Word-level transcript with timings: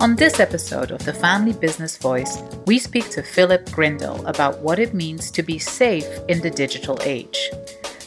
On 0.00 0.16
this 0.16 0.40
episode 0.40 0.90
of 0.90 1.04
the 1.04 1.14
Family 1.14 1.52
Business 1.52 1.96
Voice, 1.96 2.42
we 2.66 2.78
speak 2.78 3.08
to 3.10 3.22
Philip 3.22 3.64
Grindell 3.70 4.26
about 4.26 4.58
what 4.58 4.78
it 4.78 4.92
means 4.92 5.30
to 5.30 5.42
be 5.42 5.58
safe 5.58 6.06
in 6.28 6.40
the 6.40 6.50
digital 6.50 6.98
age. 7.02 7.50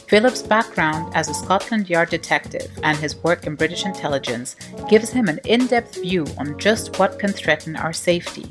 Philip's 0.06 0.42
background 0.42 1.12
as 1.14 1.28
a 1.28 1.34
Scotland 1.34 1.90
Yard 1.90 2.10
detective 2.10 2.70
and 2.82 2.96
his 2.96 3.16
work 3.16 3.46
in 3.46 3.56
British 3.56 3.84
intelligence 3.84 4.54
gives 4.88 5.10
him 5.10 5.28
an 5.28 5.40
in 5.44 5.66
depth 5.66 6.00
view 6.00 6.26
on 6.38 6.58
just 6.58 6.98
what 6.98 7.18
can 7.18 7.32
threaten 7.32 7.74
our 7.74 7.92
safety. 7.92 8.46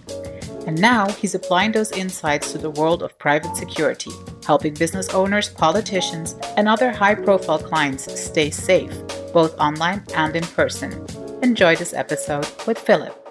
And 0.65 0.79
now 0.81 1.09
he's 1.11 1.35
applying 1.35 1.71
those 1.71 1.91
insights 1.91 2.51
to 2.51 2.57
the 2.57 2.71
world 2.71 3.01
of 3.01 3.17
private 3.17 3.55
security, 3.55 4.11
helping 4.45 4.73
business 4.73 5.09
owners, 5.09 5.47
politicians, 5.47 6.35
and 6.57 6.67
other 6.67 6.91
high 6.91 7.15
profile 7.15 7.59
clients 7.59 8.11
stay 8.19 8.49
safe, 8.49 8.91
both 9.31 9.57
online 9.57 10.03
and 10.15 10.35
in 10.35 10.43
person. 10.43 11.05
Enjoy 11.43 11.75
this 11.75 11.93
episode 11.93 12.47
with 12.65 12.79
Philip. 12.79 13.26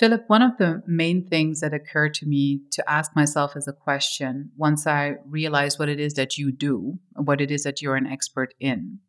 Philip, 0.00 0.24
one 0.28 0.40
of 0.40 0.56
the 0.56 0.82
main 0.86 1.28
things 1.28 1.60
that 1.60 1.74
occurred 1.74 2.14
to 2.14 2.26
me 2.26 2.62
to 2.70 2.90
ask 2.90 3.14
myself 3.14 3.54
as 3.54 3.68
a 3.68 3.72
question 3.74 4.50
once 4.56 4.86
I 4.86 5.16
realized 5.28 5.78
what 5.78 5.90
it 5.90 6.00
is 6.00 6.14
that 6.14 6.38
you 6.38 6.50
do, 6.52 6.98
what 7.16 7.42
it 7.42 7.50
is 7.50 7.64
that 7.64 7.82
you're 7.82 7.96
an 7.96 8.06
expert 8.06 8.54
in, 8.58 9.00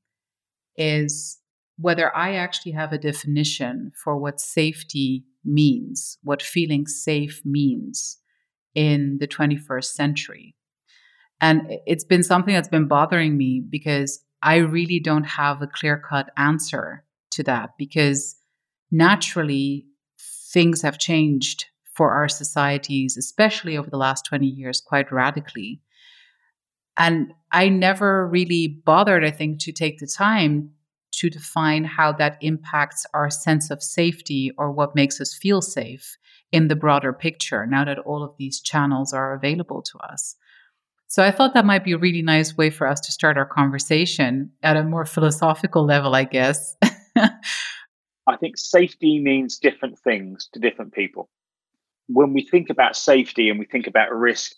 is 0.75 1.39
whether 1.77 2.13
I 2.13 2.33
actually 2.33 2.73
have 2.73 2.91
a 2.91 2.97
definition 2.97 3.93
for 4.03 4.17
what 4.17 4.41
safety 4.41 5.23
means, 5.45 6.17
what 6.23 6.41
feeling 6.41 6.85
safe 6.85 7.41
means 7.45 8.17
in 8.75 9.17
the 9.21 9.29
21st 9.29 9.93
century. 9.93 10.57
And 11.39 11.71
it's 11.85 12.03
been 12.03 12.21
something 12.21 12.53
that's 12.53 12.67
been 12.67 12.89
bothering 12.89 13.37
me 13.37 13.63
because 13.67 14.21
I 14.43 14.57
really 14.57 14.99
don't 14.99 15.23
have 15.23 15.61
a 15.61 15.67
clear 15.67 15.97
cut 15.97 16.31
answer 16.35 17.05
to 17.31 17.43
that 17.43 17.77
because 17.77 18.35
naturally 18.91 19.85
things 20.51 20.81
have 20.81 20.97
changed 20.97 21.65
for 21.93 22.11
our 22.11 22.29
societies, 22.29 23.17
especially 23.17 23.77
over 23.77 23.89
the 23.89 23.97
last 23.97 24.25
20 24.25 24.45
years, 24.47 24.81
quite 24.81 25.11
radically. 25.11 25.81
And 26.97 27.33
I 27.51 27.69
never 27.69 28.27
really 28.27 28.67
bothered, 28.67 29.23
I 29.23 29.31
think, 29.31 29.59
to 29.61 29.71
take 29.71 29.99
the 29.99 30.07
time 30.07 30.71
to 31.13 31.29
define 31.29 31.83
how 31.83 32.11
that 32.13 32.37
impacts 32.41 33.05
our 33.13 33.29
sense 33.29 33.69
of 33.69 33.83
safety 33.83 34.51
or 34.57 34.71
what 34.71 34.95
makes 34.95 35.19
us 35.19 35.33
feel 35.33 35.61
safe 35.61 36.17
in 36.51 36.67
the 36.67 36.75
broader 36.75 37.13
picture 37.13 37.65
now 37.65 37.83
that 37.85 37.99
all 37.99 38.23
of 38.23 38.35
these 38.37 38.61
channels 38.61 39.13
are 39.13 39.33
available 39.33 39.81
to 39.81 39.97
us. 39.99 40.35
So 41.07 41.23
I 41.23 41.31
thought 41.31 41.53
that 41.53 41.65
might 41.65 41.83
be 41.83 41.91
a 41.91 41.97
really 41.97 42.21
nice 42.21 42.55
way 42.55 42.69
for 42.69 42.87
us 42.87 43.01
to 43.01 43.11
start 43.11 43.37
our 43.37 43.45
conversation 43.45 44.51
at 44.63 44.77
a 44.77 44.83
more 44.83 45.05
philosophical 45.05 45.85
level, 45.85 46.15
I 46.15 46.23
guess. 46.23 46.77
I 48.27 48.37
think 48.37 48.57
safety 48.57 49.19
means 49.19 49.57
different 49.57 49.97
things 49.99 50.49
to 50.53 50.59
different 50.59 50.93
people. 50.93 51.29
When 52.07 52.33
we 52.33 52.43
think 52.43 52.69
about 52.69 52.95
safety 52.95 53.49
and 53.49 53.59
we 53.59 53.65
think 53.65 53.87
about 53.87 54.11
risk, 54.11 54.53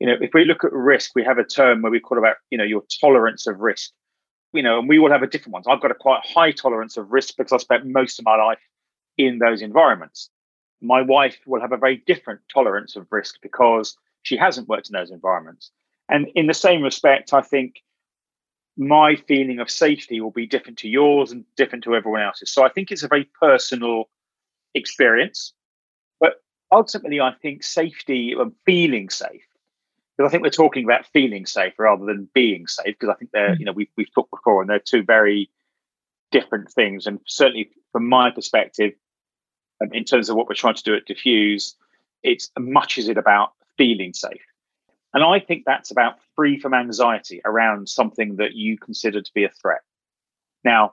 you 0.00 0.06
know, 0.06 0.14
if 0.20 0.30
we 0.34 0.44
look 0.44 0.64
at 0.64 0.72
risk, 0.72 1.12
we 1.14 1.24
have 1.24 1.38
a 1.38 1.44
term 1.44 1.82
where 1.82 1.92
we 1.92 2.00
call 2.00 2.18
about, 2.18 2.36
you 2.50 2.58
know, 2.58 2.64
your 2.64 2.82
tolerance 3.00 3.46
of 3.46 3.60
risk. 3.60 3.92
You 4.52 4.62
know, 4.62 4.78
and 4.78 4.88
we 4.88 4.98
all 4.98 5.10
have 5.10 5.22
a 5.22 5.26
different 5.26 5.52
ones. 5.52 5.66
I've 5.68 5.80
got 5.80 5.90
a 5.90 5.94
quite 5.94 6.24
high 6.24 6.52
tolerance 6.52 6.96
of 6.96 7.12
risk 7.12 7.34
because 7.36 7.52
I 7.52 7.58
spent 7.58 7.84
most 7.86 8.18
of 8.18 8.24
my 8.24 8.36
life 8.36 8.60
in 9.18 9.38
those 9.38 9.62
environments. 9.62 10.30
My 10.80 11.02
wife 11.02 11.38
will 11.46 11.60
have 11.60 11.72
a 11.72 11.76
very 11.76 12.02
different 12.06 12.40
tolerance 12.52 12.96
of 12.96 13.06
risk 13.10 13.36
because 13.42 13.96
she 14.22 14.36
hasn't 14.36 14.68
worked 14.68 14.88
in 14.88 14.94
those 14.94 15.10
environments. 15.10 15.70
And 16.08 16.28
in 16.34 16.46
the 16.46 16.54
same 16.54 16.82
respect, 16.82 17.32
I 17.32 17.42
think 17.42 17.82
my 18.76 19.16
feeling 19.16 19.58
of 19.58 19.70
safety 19.70 20.20
will 20.20 20.30
be 20.30 20.46
different 20.46 20.78
to 20.78 20.88
yours 20.88 21.32
and 21.32 21.44
different 21.56 21.84
to 21.84 21.94
everyone 21.94 22.22
else's. 22.22 22.50
So 22.50 22.64
I 22.64 22.68
think 22.68 22.90
it's 22.90 23.02
a 23.02 23.08
very 23.08 23.28
personal 23.40 24.08
experience. 24.74 25.54
But 26.20 26.42
ultimately, 26.70 27.20
I 27.20 27.32
think 27.40 27.64
safety 27.64 28.34
and 28.38 28.52
feeling 28.66 29.08
safe, 29.08 29.42
because 30.16 30.28
I 30.28 30.30
think 30.30 30.42
we're 30.42 30.50
talking 30.50 30.84
about 30.84 31.06
feeling 31.12 31.46
safe 31.46 31.72
rather 31.78 32.04
than 32.04 32.28
being 32.34 32.66
safe, 32.66 32.96
because 32.98 33.08
I 33.08 33.14
think 33.18 33.30
they're, 33.32 33.54
mm. 33.54 33.58
you 33.58 33.64
know, 33.64 33.72
we've, 33.72 33.90
we've 33.96 34.12
talked 34.14 34.30
before 34.30 34.60
and 34.60 34.68
they're 34.68 34.78
two 34.78 35.02
very 35.02 35.50
different 36.30 36.70
things. 36.70 37.06
And 37.06 37.20
certainly 37.26 37.70
from 37.92 38.08
my 38.08 38.30
perspective, 38.30 38.92
um, 39.82 39.90
in 39.92 40.04
terms 40.04 40.28
of 40.28 40.36
what 40.36 40.48
we're 40.48 40.54
trying 40.54 40.74
to 40.74 40.82
do 40.82 40.94
at 40.94 41.06
Defuse, 41.06 41.74
it's 42.22 42.50
much 42.58 42.98
is 42.98 43.08
it 43.08 43.16
about 43.16 43.52
feeling 43.78 44.12
safe. 44.12 44.42
And 45.16 45.24
I 45.24 45.40
think 45.40 45.62
that's 45.64 45.90
about 45.90 46.18
free 46.34 46.60
from 46.60 46.74
anxiety 46.74 47.40
around 47.42 47.88
something 47.88 48.36
that 48.36 48.54
you 48.54 48.76
consider 48.76 49.22
to 49.22 49.30
be 49.34 49.44
a 49.44 49.48
threat. 49.48 49.80
Now, 50.62 50.92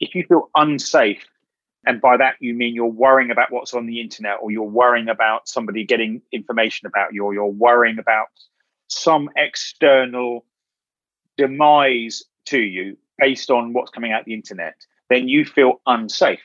if 0.00 0.16
you 0.16 0.24
feel 0.24 0.50
unsafe, 0.56 1.24
and 1.86 2.00
by 2.00 2.16
that 2.16 2.34
you 2.40 2.52
mean 2.52 2.74
you're 2.74 2.86
worrying 2.86 3.30
about 3.30 3.52
what's 3.52 3.72
on 3.72 3.86
the 3.86 4.00
internet, 4.00 4.38
or 4.42 4.50
you're 4.50 4.64
worrying 4.64 5.08
about 5.08 5.46
somebody 5.46 5.84
getting 5.84 6.20
information 6.32 6.88
about 6.88 7.14
you, 7.14 7.22
or 7.22 7.32
you're 7.32 7.46
worrying 7.46 8.00
about 8.00 8.26
some 8.88 9.30
external 9.36 10.44
demise 11.38 12.24
to 12.46 12.58
you 12.58 12.96
based 13.18 13.52
on 13.52 13.72
what's 13.72 13.92
coming 13.92 14.10
out 14.10 14.24
the 14.24 14.34
internet, 14.34 14.74
then 15.10 15.28
you 15.28 15.44
feel 15.44 15.80
unsafe. 15.86 16.42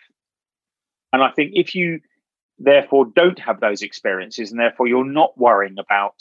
And 1.11 1.23
I 1.23 1.31
think 1.31 1.53
if 1.55 1.73
you 1.73 2.01
therefore 2.59 3.07
don't 3.15 3.39
have 3.39 3.61
those 3.61 3.81
experiences, 3.81 4.51
and 4.51 4.59
therefore 4.59 4.85
you're 4.85 5.03
not 5.03 5.35
worrying 5.39 5.79
about 5.79 6.13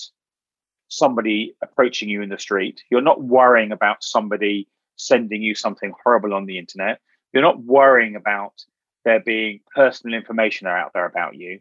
somebody 0.88 1.54
approaching 1.62 2.08
you 2.08 2.22
in 2.22 2.28
the 2.28 2.38
street. 2.38 2.82
You're 2.90 3.00
not 3.00 3.22
worrying 3.22 3.72
about 3.72 4.02
somebody 4.02 4.68
sending 4.96 5.42
you 5.42 5.54
something 5.54 5.92
horrible 6.02 6.34
on 6.34 6.46
the 6.46 6.58
internet. 6.58 7.00
You're 7.32 7.42
not 7.42 7.62
worrying 7.62 8.16
about 8.16 8.64
there 9.04 9.20
being 9.20 9.60
personal 9.74 10.18
information 10.18 10.66
out 10.66 10.92
there 10.92 11.06
about 11.06 11.36
you. 11.36 11.60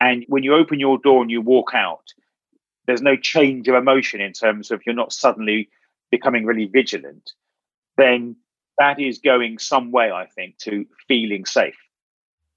And 0.00 0.24
when 0.28 0.42
you 0.42 0.54
open 0.54 0.78
your 0.78 0.98
door 0.98 1.22
and 1.22 1.30
you 1.30 1.40
walk 1.40 1.70
out, 1.74 2.04
there's 2.86 3.02
no 3.02 3.16
change 3.16 3.68
of 3.68 3.74
emotion 3.74 4.20
in 4.20 4.32
terms 4.32 4.70
of 4.70 4.82
you're 4.86 4.94
not 4.94 5.12
suddenly 5.12 5.68
becoming 6.10 6.44
really 6.44 6.66
vigilant. 6.66 7.32
Then 7.96 8.36
that 8.78 9.00
is 9.00 9.18
going 9.18 9.58
some 9.58 9.90
way, 9.90 10.10
I 10.10 10.26
think, 10.26 10.58
to 10.58 10.86
feeling 11.06 11.44
safe. 11.44 11.76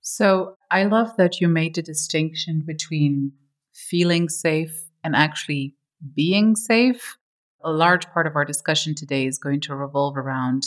So 0.01 0.57
I 0.69 0.83
love 0.83 1.15
that 1.17 1.41
you 1.41 1.47
made 1.47 1.75
the 1.75 1.81
distinction 1.81 2.63
between 2.65 3.33
feeling 3.73 4.29
safe 4.29 4.89
and 5.03 5.15
actually 5.15 5.75
being 6.15 6.55
safe. 6.55 7.17
A 7.63 7.71
large 7.71 8.09
part 8.09 8.27
of 8.27 8.35
our 8.35 8.45
discussion 8.45 8.95
today 8.95 9.25
is 9.25 9.37
going 9.37 9.61
to 9.61 9.75
revolve 9.75 10.17
around 10.17 10.63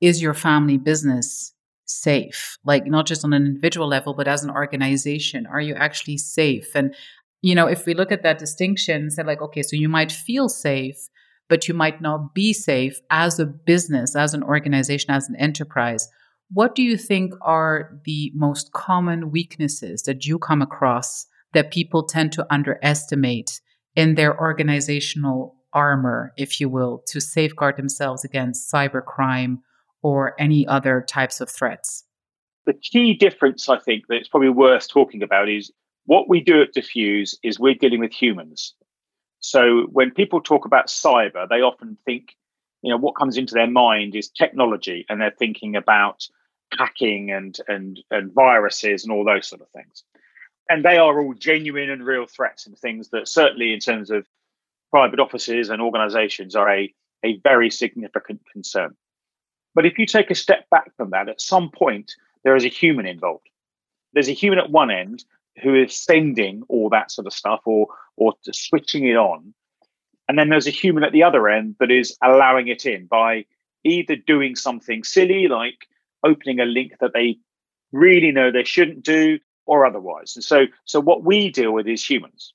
is 0.00 0.22
your 0.22 0.34
family 0.34 0.78
business 0.78 1.52
safe? 1.84 2.56
Like, 2.64 2.86
not 2.86 3.06
just 3.06 3.24
on 3.24 3.32
an 3.32 3.44
individual 3.44 3.88
level, 3.88 4.14
but 4.14 4.28
as 4.28 4.42
an 4.42 4.50
organization, 4.50 5.46
are 5.46 5.60
you 5.60 5.74
actually 5.74 6.16
safe? 6.16 6.74
And, 6.74 6.94
you 7.42 7.54
know, 7.54 7.66
if 7.66 7.86
we 7.86 7.94
look 7.94 8.12
at 8.12 8.22
that 8.22 8.38
distinction, 8.38 9.10
say, 9.10 9.22
like, 9.22 9.42
okay, 9.42 9.62
so 9.62 9.76
you 9.76 9.88
might 9.88 10.12
feel 10.12 10.48
safe, 10.48 10.96
but 11.48 11.68
you 11.68 11.74
might 11.74 12.00
not 12.00 12.34
be 12.34 12.52
safe 12.52 13.00
as 13.10 13.38
a 13.38 13.46
business, 13.46 14.16
as 14.16 14.34
an 14.34 14.42
organization, 14.42 15.10
as 15.10 15.28
an 15.28 15.36
enterprise. 15.36 16.08
What 16.52 16.74
do 16.74 16.82
you 16.82 16.96
think 16.96 17.34
are 17.42 18.00
the 18.04 18.32
most 18.34 18.72
common 18.72 19.30
weaknesses 19.30 20.02
that 20.04 20.26
you 20.26 20.38
come 20.38 20.62
across 20.62 21.26
that 21.52 21.72
people 21.72 22.04
tend 22.04 22.32
to 22.32 22.46
underestimate 22.50 23.60
in 23.96 24.14
their 24.14 24.38
organizational 24.38 25.56
armor, 25.72 26.32
if 26.36 26.60
you 26.60 26.68
will, 26.68 27.02
to 27.06 27.20
safeguard 27.20 27.76
themselves 27.76 28.24
against 28.24 28.72
cybercrime 28.72 29.58
or 30.02 30.34
any 30.38 30.66
other 30.66 31.04
types 31.06 31.40
of 31.40 31.50
threats? 31.50 32.04
The 32.66 32.74
key 32.74 33.14
difference, 33.14 33.68
I 33.68 33.78
think, 33.78 34.06
that 34.08 34.16
it's 34.16 34.28
probably 34.28 34.50
worth 34.50 34.88
talking 34.88 35.22
about 35.22 35.48
is 35.48 35.70
what 36.06 36.28
we 36.28 36.40
do 36.40 36.62
at 36.62 36.74
Defuse 36.74 37.34
is 37.42 37.58
we're 37.58 37.74
dealing 37.74 38.00
with 38.00 38.12
humans. 38.12 38.74
So 39.40 39.86
when 39.92 40.10
people 40.10 40.40
talk 40.40 40.66
about 40.66 40.88
cyber, 40.88 41.48
they 41.48 41.62
often 41.62 41.96
think, 42.04 42.36
you 42.82 42.90
know, 42.90 42.98
what 42.98 43.16
comes 43.16 43.36
into 43.36 43.54
their 43.54 43.70
mind 43.70 44.14
is 44.14 44.28
technology, 44.28 45.06
and 45.08 45.20
they're 45.20 45.34
thinking 45.38 45.76
about 45.76 46.26
hacking 46.78 47.30
and 47.30 47.58
and 47.66 48.00
and 48.10 48.32
viruses 48.32 49.02
and 49.02 49.12
all 49.12 49.24
those 49.24 49.48
sort 49.48 49.60
of 49.60 49.68
things 49.70 50.04
and 50.70 50.84
they 50.84 50.96
are 50.98 51.20
all 51.20 51.34
genuine 51.34 51.90
and 51.90 52.06
real 52.06 52.26
threats 52.26 52.64
and 52.64 52.78
things 52.78 53.10
that 53.10 53.26
certainly 53.28 53.72
in 53.72 53.80
terms 53.80 54.10
of 54.10 54.24
private 54.90 55.18
offices 55.18 55.68
and 55.68 55.82
organizations 55.82 56.54
are 56.54 56.70
a, 56.70 56.94
a 57.24 57.38
very 57.38 57.70
significant 57.70 58.40
concern. 58.52 58.94
But 59.74 59.84
if 59.84 59.98
you 59.98 60.06
take 60.06 60.30
a 60.30 60.34
step 60.34 60.70
back 60.70 60.96
from 60.96 61.10
that, 61.10 61.28
at 61.28 61.40
some 61.40 61.70
point, 61.70 62.12
there 62.44 62.54
is 62.54 62.64
a 62.64 62.68
human 62.68 63.06
involved. 63.06 63.48
There's 64.12 64.28
a 64.28 64.32
human 64.32 64.60
at 64.60 64.70
one 64.70 64.92
end 64.92 65.24
who 65.60 65.74
is 65.74 65.94
sending 65.94 66.62
all 66.68 66.88
that 66.90 67.10
sort 67.10 67.26
of 67.26 67.32
stuff 67.32 67.60
or 67.64 67.88
or 68.16 68.34
switching 68.52 69.06
it 69.06 69.16
on. 69.16 69.52
And 70.28 70.38
then 70.38 70.50
there's 70.50 70.68
a 70.68 70.70
human 70.70 71.02
at 71.02 71.12
the 71.12 71.24
other 71.24 71.48
end 71.48 71.76
that 71.80 71.90
is 71.90 72.16
allowing 72.22 72.68
it 72.68 72.86
in 72.86 73.06
by 73.06 73.44
either 73.82 74.14
doing 74.14 74.54
something 74.54 75.02
silly 75.02 75.48
like 75.48 75.88
opening 76.24 76.60
a 76.60 76.64
link 76.64 76.92
that 77.00 77.12
they 77.12 77.38
really 77.92 78.30
know 78.30 78.50
they 78.50 78.62
shouldn't 78.62 79.02
do 79.02 79.40
or 79.70 79.86
otherwise. 79.86 80.34
And 80.34 80.44
so 80.44 80.66
so 80.84 81.00
what 81.00 81.22
we 81.22 81.48
deal 81.48 81.70
with 81.72 81.86
is 81.86 82.04
humans. 82.04 82.52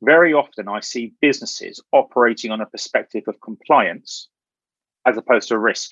Very 0.00 0.32
often 0.32 0.68
I 0.68 0.80
see 0.80 1.12
businesses 1.20 1.80
operating 1.90 2.52
on 2.52 2.60
a 2.60 2.66
perspective 2.66 3.24
of 3.26 3.40
compliance 3.40 4.28
as 5.04 5.16
opposed 5.16 5.48
to 5.48 5.58
risk. 5.58 5.90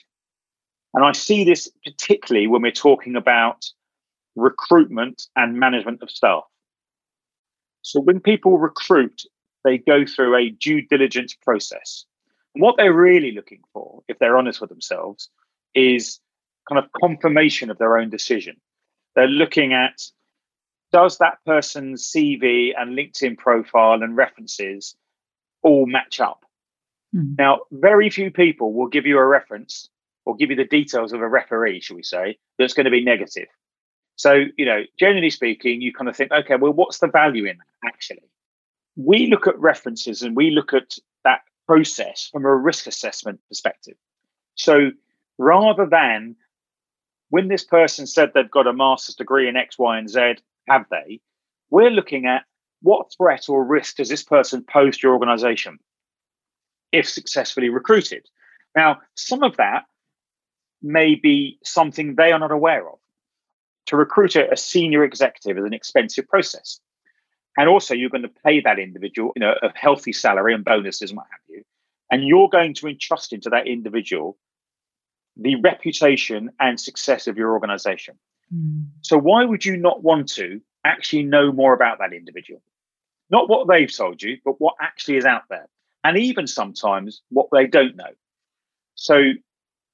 And 0.95 1.05
I 1.05 1.13
see 1.13 1.43
this 1.43 1.69
particularly 1.85 2.47
when 2.47 2.63
we're 2.63 2.71
talking 2.71 3.17
about 3.17 3.67
recruitment 4.37 5.27
and 5.35 5.59
management 5.59 6.03
of 6.03 6.11
staff. 6.11 6.45
So 7.83 8.01
when 8.01 8.21
people 8.21 8.59
recruit, 8.59 9.23
they 9.65 9.79
go 9.79 10.05
through 10.07 10.37
a 10.37 10.51
due 10.51 10.83
diligence 10.83 11.35
process. 11.35 12.05
And 12.55 12.63
what 12.63 12.77
they're 12.77 12.93
really 12.93 13.33
looking 13.33 13.63
for, 13.73 14.03
if 14.07 14.19
they're 14.19 14.37
honest 14.37 14.61
with 14.61 14.71
themselves, 14.71 15.31
is 15.75 16.21
kind 16.69 16.79
of 16.79 16.91
confirmation 17.01 17.71
of 17.71 17.79
their 17.79 17.99
own 17.99 18.11
decision. 18.11 18.57
They're 19.17 19.27
looking 19.27 19.73
at 19.73 20.01
does 20.93 21.19
that 21.19 21.39
person's 21.47 22.11
CV 22.11 22.73
and 22.77 22.97
LinkedIn 22.97 23.39
profile 23.39 24.03
and 24.03 24.17
references 24.17 24.97
all 25.63 25.87
match 25.87 26.21
up? 26.21 26.45
Mm. 27.15 27.37
Now, 27.39 27.61
very 27.71 28.11
few 28.11 28.31
people 28.31 28.73
will 28.73 28.89
give 28.89 29.07
you 29.07 29.19
a 29.19 29.27
reference 29.27 29.89
or 30.25 30.37
give 30.37 30.51
you 30.51 30.57
the 30.57 30.65
details 30.65 31.13
of 31.13 31.21
a 31.21 31.29
referee, 31.29 31.81
shall 31.81 31.97
we 31.97 32.03
say, 32.03 32.39
that's 32.59 32.75
going 32.75 32.85
to 32.85 32.91
be 32.91 33.05
negative. 33.05 33.49
So, 34.17 34.45
you 34.57 34.67
know, 34.67 34.83
generally 34.99 35.31
speaking, 35.31 35.81
you 35.81 35.93
kind 35.93 36.09
of 36.09 36.17
think, 36.17 36.31
okay, 36.31 36.57
well, 36.57 36.73
what's 36.73 36.99
the 36.99 37.09
value 37.09 37.47
in 37.47 37.57
that 37.57 37.89
actually? 37.89 38.29
We 38.97 39.29
look 39.29 39.47
at 39.47 39.59
references 39.59 40.23
and 40.23 40.37
we 40.37 40.51
look 40.51 40.75
at 40.75 40.97
that 41.25 41.41
process 41.67 42.29
from 42.31 42.45
a 42.45 42.55
risk 42.55 42.87
assessment 42.87 43.41
perspective. 43.49 43.95
So 44.57 44.91
rather 45.39 45.87
than 45.87 46.37
when 47.31 47.49
this 47.49 47.65
person 47.65 48.07
said 48.07 48.33
they've 48.35 48.51
got 48.51 48.67
a 48.67 48.73
master's 48.73 49.15
degree 49.15 49.49
in 49.49 49.57
X, 49.57 49.79
Y, 49.79 49.99
and 49.99 50.11
Z, 50.11 50.35
have 50.71 50.87
they? 50.91 51.21
We're 51.71 51.91
looking 51.91 52.27
at 52.27 52.45
what 52.83 53.13
threat 53.17 53.49
or 53.49 53.65
risk 53.65 53.97
does 53.97 54.09
this 54.09 54.23
person 54.23 54.65
pose 54.65 54.99
to 54.99 55.07
your 55.07 55.15
organization 55.15 55.79
if 56.93 57.09
successfully 57.09 57.69
recruited? 57.69 58.27
Now, 58.77 59.01
some 59.15 59.43
of 59.43 59.57
that 59.57 59.85
may 60.83 61.15
be 61.15 61.59
something 61.65 62.15
they 62.15 62.33
are 62.33 62.39
not 62.39 62.53
aware 62.53 62.89
of. 62.89 62.99
To 63.87 63.97
recruit 63.97 64.37
a, 64.37 64.57
senior 64.57 65.05
executive 65.05 65.59
is 65.59 65.65
an 65.65 65.75
expensive 65.75 66.29
process. 66.29 66.81
And 67.57 67.69
also, 67.69 67.93
you're 67.93 68.11
going 68.11 68.23
to 68.23 68.41
pay 68.45 68.61
that 68.61 68.79
individual 68.79 69.33
you 69.35 69.41
know, 69.41 69.55
a 69.63 69.73
healthy 69.75 70.13
salary 70.13 70.55
and 70.55 70.65
bonuses 70.65 71.11
and 71.11 71.17
what 71.17 71.27
have 71.31 71.41
you. 71.49 71.65
And 72.11 72.25
you're 72.25 72.49
going 72.49 72.75
to 72.75 72.89
entrust 72.89 73.33
into 73.33 73.51
that 73.51 73.67
individual 73.67 74.39
the 75.37 75.57
reputation 75.57 76.51
and 76.61 76.81
success 76.81 77.27
of 77.27 77.37
your 77.37 77.53
organization. 77.53 78.17
Mm. 78.55 78.87
So, 79.03 79.19
why 79.19 79.45
would 79.45 79.65
you 79.65 79.77
not 79.77 80.03
want 80.03 80.29
to 80.35 80.61
actually 80.85 81.25
know 81.25 81.53
more 81.53 81.75
about 81.75 81.99
that 81.99 82.13
individual? 82.13 82.63
Not 83.31 83.49
what 83.49 83.69
they've 83.69 83.95
told 83.95 84.23
you, 84.23 84.39
but 84.45 84.61
what 84.61 84.75
actually 84.81 85.17
is 85.17 85.25
out 85.25 85.43
there. 85.49 85.69
And 86.03 86.17
even 86.17 86.47
sometimes 86.47 87.23
what 87.29 87.49
they 87.53 87.67
don't 87.67 87.97
know. 87.97 88.13
So, 88.95 89.33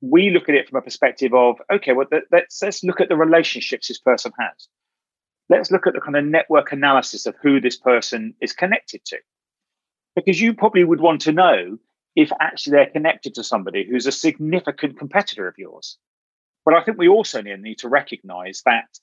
we 0.01 0.31
look 0.31 0.49
at 0.49 0.55
it 0.55 0.69
from 0.69 0.79
a 0.79 0.83
perspective 0.83 1.35
of 1.35 1.57
okay, 1.73 1.93
well, 1.93 2.07
let's 2.31 2.63
let's 2.63 2.85
look 2.85 3.01
at 3.01 3.09
the 3.09 3.17
relationships 3.17 3.89
this 3.89 3.99
person 3.99 4.33
has. 4.39 4.69
Let's 5.49 5.71
look 5.71 5.87
at 5.87 5.95
the 5.95 6.01
kind 6.01 6.17
of 6.17 6.25
network 6.25 6.73
analysis 6.73 7.27
of 7.27 7.37
who 7.43 7.61
this 7.61 7.77
person 7.77 8.35
is 8.41 8.53
connected 8.53 9.05
to, 9.07 9.19
because 10.15 10.41
you 10.41 10.55
probably 10.55 10.85
would 10.85 11.01
want 11.01 11.21
to 11.23 11.33
know 11.33 11.79
if 12.17 12.33
actually 12.41 12.73
they're 12.73 12.91
connected 12.91 13.35
to 13.35 13.45
somebody 13.45 13.87
who's 13.89 14.07
a 14.07 14.13
significant 14.13 14.99
competitor 14.99 15.47
of 15.47 15.55
yours. 15.59 15.99
But 16.67 16.75
I 16.75 16.83
think 16.83 16.99
we 16.99 17.09
also 17.09 17.41
need 17.41 17.79
to 17.79 17.89
recognize 17.89 18.63
that 18.67 18.99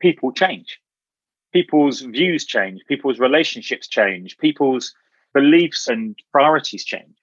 people 0.00 0.32
change, 0.32 0.80
people's 1.52 2.00
views 2.00 2.46
change, 2.46 2.80
people's 2.88 3.20
relationships 3.20 3.86
change, 3.86 4.38
people's 4.38 4.94
beliefs 5.34 5.88
and 5.88 6.16
priorities 6.32 6.84
change. 6.84 7.14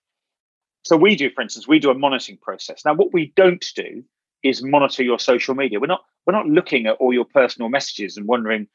So 0.83 0.95
we 0.95 1.15
do, 1.15 1.31
for 1.31 1.41
instance, 1.41 1.67
we 1.67 1.79
do 1.79 1.89
a 1.89 1.97
monitoring 1.97 2.37
process. 2.37 2.85
Now, 2.85 2.93
what 2.93 3.13
we 3.13 3.33
don't 3.35 3.65
do 3.75 4.03
is 4.43 4.63
monitor 4.63 5.03
your 5.03 5.19
social 5.19 5.55
media. 5.55 5.79
We're 5.79 5.87
not 5.87 6.05
we're 6.25 6.33
not 6.33 6.47
looking 6.47 6.85
at 6.85 6.97
all 6.97 7.11
your 7.11 7.25
personal 7.25 7.69
messages 7.69 8.15
and 8.15 8.27
wondering, 8.27 8.67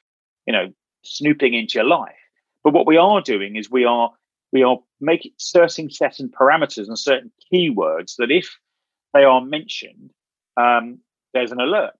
you 0.46 0.52
know, 0.52 0.72
snooping 1.04 1.54
into 1.54 1.74
your 1.78 1.84
life. 1.84 2.18
But 2.64 2.74
what 2.74 2.86
we 2.86 2.96
are 2.96 3.20
doing 3.20 3.54
is 3.54 3.70
we 3.70 3.84
are 3.84 4.10
we 4.52 4.64
are 4.64 4.78
making 5.00 5.32
certain 5.36 5.90
certain 5.90 6.28
parameters 6.28 6.88
and 6.88 6.98
certain 6.98 7.30
keywords 7.52 8.16
that 8.18 8.32
if 8.32 8.58
they 9.14 9.22
are 9.22 9.40
mentioned, 9.40 10.10
um, 10.56 10.98
there's 11.34 11.52
an 11.52 11.60
alert. 11.60 11.92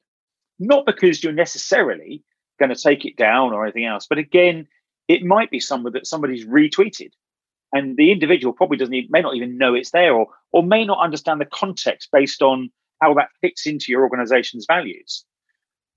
Not 0.59 0.87
because 0.87 1.23
you're 1.23 1.33
necessarily 1.33 2.23
going 2.59 2.75
to 2.75 2.81
take 2.81 3.05
it 3.05 3.17
down 3.17 3.53
or 3.53 3.65
anything 3.65 3.85
else, 3.85 4.07
but 4.09 4.19
again, 4.19 4.67
it 5.09 5.23
might 5.23 5.51
be 5.51 5.61
someone 5.61 5.93
that 5.93 6.07
somebody's 6.07 6.47
retweeted 6.47 7.11
and 7.75 7.97
the 7.97 8.13
individual 8.13 8.55
probably 8.55 8.77
doesn't 8.77 8.95
even, 8.95 9.11
may 9.11 9.21
not 9.21 9.35
even 9.35 9.59
know 9.59 9.75
it's 9.75 9.91
there 9.91 10.15
or 10.15 10.29
or 10.53 10.63
may 10.63 10.85
not 10.87 11.03
understand 11.03 11.41
the 11.41 11.47
context 11.47 12.09
based 12.13 12.41
on 12.41 12.71
how 13.03 13.13
that 13.15 13.29
fits 13.43 13.67
into 13.67 13.93
your 13.93 14.03
organization's 14.03 14.65
values 14.67 15.25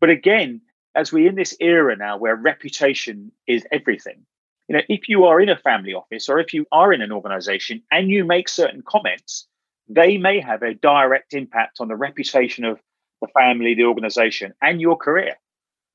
but 0.02 0.10
again 0.10 0.60
as 0.96 1.14
we're 1.14 1.30
in 1.30 1.36
this 1.36 1.56
era 1.62 1.96
now 1.96 2.18
where 2.18 2.36
reputation 2.36 3.32
is 3.48 3.66
everything 3.72 4.26
you 4.68 4.76
know 4.76 4.82
if 4.90 5.08
you 5.08 5.26
are 5.26 5.40
in 5.40 5.50
a 5.50 5.58
family 5.58 5.94
office 5.94 6.28
or 6.28 6.40
if 6.40 6.54
you 6.54 6.66
are 6.72 6.92
in 6.92 7.02
an 7.02 7.12
organization 7.12 7.82
and 7.92 8.10
you 8.10 8.26
make 8.26 8.50
certain 8.50 8.84
comments 8.86 9.48
they 9.88 10.18
may 10.18 10.42
have 10.42 10.64
a 10.64 10.74
direct 10.74 11.34
impact 11.34 11.78
on 11.80 11.88
the 11.88 11.96
reputation 11.96 12.66
of 12.66 12.80
the 13.22 13.28
family 13.30 13.76
the 13.76 13.84
organization 13.84 14.54
and 14.62 14.82
your 14.82 14.96
career 14.96 15.36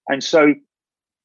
and 0.09 0.23
so 0.23 0.55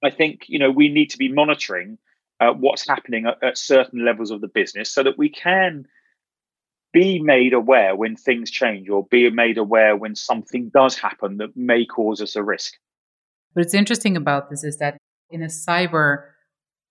i 0.03 0.09
think 0.09 0.45
you 0.47 0.59
know 0.59 0.71
we 0.71 0.89
need 0.89 1.09
to 1.09 1.17
be 1.17 1.31
monitoring 1.31 1.97
uh, 2.39 2.51
what's 2.51 2.87
happening 2.87 3.25
at, 3.25 3.41
at 3.43 3.57
certain 3.57 4.05
levels 4.05 4.31
of 4.31 4.41
the 4.41 4.47
business 4.47 4.91
so 4.91 5.03
that 5.03 5.17
we 5.17 5.29
can 5.29 5.87
be 6.93 7.19
made 7.19 7.53
aware 7.53 7.95
when 7.95 8.15
things 8.15 8.49
change 8.49 8.89
or 8.89 9.05
be 9.05 9.29
made 9.29 9.57
aware 9.57 9.95
when 9.95 10.15
something 10.15 10.69
does 10.69 10.97
happen 10.97 11.37
that 11.37 11.55
may 11.55 11.85
cause 11.85 12.21
us 12.21 12.35
a 12.35 12.43
risk. 12.43 12.73
What's 13.53 13.73
interesting 13.73 14.15
about 14.15 14.49
this 14.49 14.63
is 14.63 14.77
that 14.77 14.97
in 15.29 15.41
a 15.41 15.47
cyber 15.47 16.29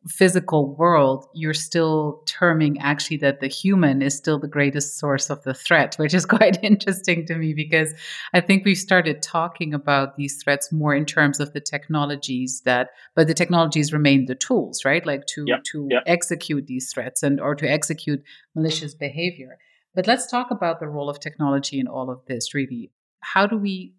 physical 0.09 0.75
world, 0.77 1.27
you're 1.35 1.55
still 1.55 2.23
terming 2.27 2.79
actually 2.79 3.17
that 3.19 3.41
the 3.41 3.49
human 3.49 4.03
is 4.03 4.17
still 4.17 4.39
the 4.39 4.49
greatest 4.49 4.99
source 4.99 5.31
of 5.31 5.43
the 5.43 5.55
threat, 5.55 5.95
which 5.97 6.15
is 6.15 6.27
quite 6.37 6.63
interesting 6.63 7.27
to 7.27 7.37
me 7.37 7.55
because 7.55 7.93
I 8.33 8.41
think 8.41 8.65
we've 8.65 8.77
started 8.77 9.23
talking 9.23 9.75
about 9.75 10.17
these 10.17 10.43
threats 10.43 10.71
more 10.73 10.95
in 10.95 11.07
terms 11.07 11.41
of 11.41 11.53
the 11.53 11.61
technologies 11.61 12.63
that, 12.65 12.91
but 13.15 13.27
the 13.27 13.35
technologies 13.35 13.93
remain 13.93 14.27
the 14.27 14.35
tools, 14.35 14.85
right? 14.85 15.05
Like 15.05 15.27
to 15.27 15.47
to 15.73 15.89
execute 16.07 16.67
these 16.67 16.93
threats 16.93 17.23
and 17.23 17.41
or 17.41 17.55
to 17.55 17.69
execute 17.69 18.23
malicious 18.55 18.95
behavior. 18.95 19.59
But 19.95 20.07
let's 20.07 20.31
talk 20.31 20.51
about 20.51 20.79
the 20.79 20.89
role 20.89 21.09
of 21.09 21.21
technology 21.21 21.81
in 21.81 21.89
all 21.89 22.11
of 22.11 22.25
this. 22.27 22.55
Really, 22.55 22.91
how 23.21 23.47
do 23.47 23.57
we 23.57 23.95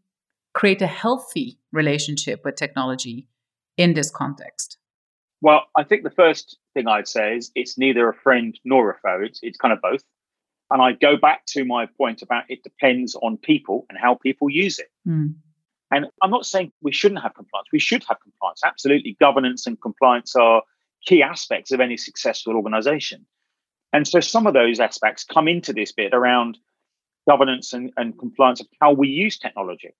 create 0.53 0.81
a 0.81 0.87
healthy 0.87 1.59
relationship 1.71 2.41
with 2.45 2.55
technology 2.55 3.27
in 3.77 3.93
this 3.93 4.09
context? 4.09 4.77
Well, 5.41 5.65
I 5.75 5.83
think 5.83 6.03
the 6.03 6.09
first 6.09 6.57
thing 6.73 6.87
I'd 6.87 7.07
say 7.07 7.37
is 7.37 7.51
it's 7.55 7.77
neither 7.77 8.09
a 8.09 8.13
friend 8.13 8.57
nor 8.65 8.89
a 8.91 8.97
foe. 8.99 9.21
It's, 9.23 9.39
it's 9.43 9.57
kind 9.57 9.73
of 9.73 9.81
both. 9.81 10.03
And 10.69 10.81
I 10.81 10.93
go 10.93 11.15
back 11.15 11.45
to 11.47 11.63
my 11.63 11.85
point 11.97 12.21
about 12.21 12.43
it 12.49 12.63
depends 12.63 13.15
on 13.15 13.37
people 13.37 13.85
and 13.89 13.97
how 13.97 14.15
people 14.15 14.49
use 14.49 14.79
it. 14.79 14.89
Mm. 15.07 15.35
And 15.91 16.07
I'm 16.21 16.31
not 16.31 16.45
saying 16.45 16.73
we 16.81 16.91
shouldn't 16.91 17.21
have 17.21 17.33
compliance. 17.33 17.69
We 17.71 17.79
should 17.79 18.03
have 18.09 18.19
compliance. 18.21 18.61
Absolutely. 18.65 19.15
Governance 19.19 19.65
and 19.67 19.79
compliance 19.79 20.35
are 20.35 20.63
key 21.05 21.23
aspects 21.23 21.71
of 21.71 21.79
any 21.79 21.95
successful 21.95 22.55
organization. 22.55 23.25
And 23.93 24.05
so 24.05 24.19
some 24.19 24.47
of 24.47 24.53
those 24.53 24.79
aspects 24.81 25.23
come 25.23 25.47
into 25.47 25.71
this 25.71 25.93
bit 25.93 26.13
around 26.13 26.57
governance 27.27 27.71
and, 27.71 27.91
and 27.95 28.17
compliance 28.17 28.59
of 28.59 28.67
how 28.81 28.91
we 28.91 29.07
use 29.07 29.37
technology. 29.37 29.93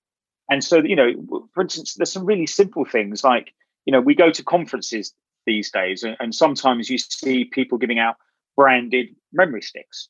And 0.49 0.63
so, 0.63 0.77
you 0.83 0.95
know, 0.95 1.47
for 1.53 1.63
instance, 1.63 1.93
there's 1.93 2.11
some 2.11 2.25
really 2.25 2.47
simple 2.47 2.83
things 2.83 3.23
like, 3.23 3.53
you 3.85 3.91
know, 3.91 4.01
we 4.01 4.15
go 4.15 4.31
to 4.31 4.43
conferences 4.43 5.13
these 5.47 5.71
days. 5.71 6.03
And, 6.03 6.15
and 6.19 6.35
sometimes 6.35 6.89
you 6.89 6.99
see 6.99 7.45
people 7.45 7.79
giving 7.79 7.97
out 7.97 8.17
branded 8.55 9.15
memory 9.33 9.63
sticks. 9.63 10.09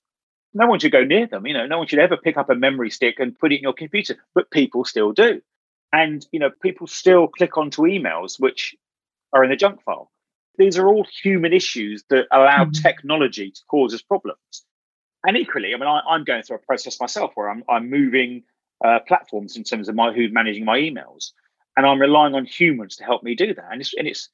No 0.54 0.68
one 0.68 0.80
should 0.80 0.92
go 0.92 1.06
near 1.06 1.28
them. 1.28 1.48
You 1.48 1.54
know, 1.54 1.68
no 1.68 1.78
one 1.78 1.88
should 1.88 2.00
ever 2.00 2.18
pick 2.18 2.36
up 2.36 2.50
a 2.50 2.56
memory 2.56 2.90
stick 2.90 3.20
and 3.20 3.38
put 3.38 3.54
it 3.54 3.58
in 3.58 3.62
your 3.62 3.74
computer, 3.74 4.18
but 4.36 4.52
people 4.52 4.84
still 4.84 5.14
do. 5.14 5.42
And, 5.94 6.26
you 6.32 6.40
know, 6.40 6.50
people 6.62 6.88
still 6.88 7.28
click 7.28 7.58
onto 7.58 7.84
emails 7.84 8.40
which 8.40 8.76
are 9.34 9.44
in 9.44 9.50
the 9.50 9.56
junk 9.56 9.82
file. 9.84 10.12
These 10.58 10.78
are 10.78 10.88
all 10.88 11.06
human 11.24 11.54
issues 11.54 12.04
that 12.10 12.26
allow 12.32 12.66
mm-hmm. 12.66 12.72
technology 12.72 13.52
to 13.52 13.62
cause 13.70 13.94
us 13.94 14.02
problems. 14.02 14.66
And 15.26 15.38
equally, 15.38 15.74
I 15.74 15.78
mean, 15.78 15.88
I, 15.88 16.16
am 16.16 16.24
going 16.24 16.44
through 16.44 16.58
a 16.58 16.60
process 16.60 17.00
myself 17.00 17.32
where 17.36 17.50
I'm, 17.50 17.64
I'm 17.70 17.90
moving 17.90 18.44
uh, 18.84 19.00
platforms 19.08 19.56
in 19.56 19.64
terms 19.64 19.90
of 19.90 19.96
my 19.96 20.14
who's 20.14 20.32
managing 20.32 20.66
my 20.66 20.80
emails, 20.80 21.32
and 21.76 21.86
I'm 21.86 22.00
relying 22.00 22.36
on 22.36 22.46
humans 22.46 22.96
to 22.98 23.04
help 23.04 23.24
me 23.24 23.36
do 23.36 23.54
that. 23.54 23.66
And 23.72 23.82
it's, 23.82 23.94
and 23.96 24.08
it's 24.08 24.30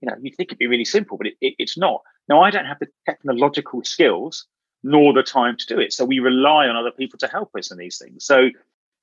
you 0.00 0.08
know, 0.08 0.16
you 0.20 0.30
think 0.30 0.48
it'd 0.48 0.58
be 0.58 0.66
really 0.66 0.84
simple, 0.84 1.16
but 1.16 1.26
it, 1.26 1.34
it, 1.40 1.54
it's 1.58 1.76
not. 1.76 2.02
Now, 2.28 2.42
I 2.42 2.50
don't 2.50 2.66
have 2.66 2.78
the 2.78 2.88
technological 3.06 3.82
skills 3.84 4.46
nor 4.82 5.12
the 5.12 5.22
time 5.22 5.56
to 5.56 5.66
do 5.66 5.80
it. 5.80 5.92
So 5.92 6.04
we 6.04 6.20
rely 6.20 6.66
on 6.66 6.76
other 6.76 6.92
people 6.92 7.18
to 7.18 7.26
help 7.26 7.50
us 7.56 7.70
in 7.70 7.78
these 7.78 7.98
things. 7.98 8.24
So 8.24 8.50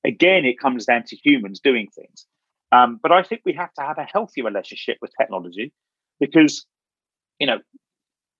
again, 0.04 0.44
it 0.44 0.58
comes 0.58 0.86
down 0.86 1.04
to 1.04 1.16
humans 1.16 1.60
doing 1.60 1.88
things. 1.94 2.26
Um, 2.72 2.98
but 3.02 3.12
I 3.12 3.22
think 3.22 3.42
we 3.44 3.52
have 3.54 3.72
to 3.74 3.82
have 3.82 3.98
a 3.98 4.04
healthy 4.04 4.42
relationship 4.42 4.98
with 5.02 5.12
technology 5.20 5.72
because, 6.18 6.64
you 7.38 7.46
know, 7.46 7.58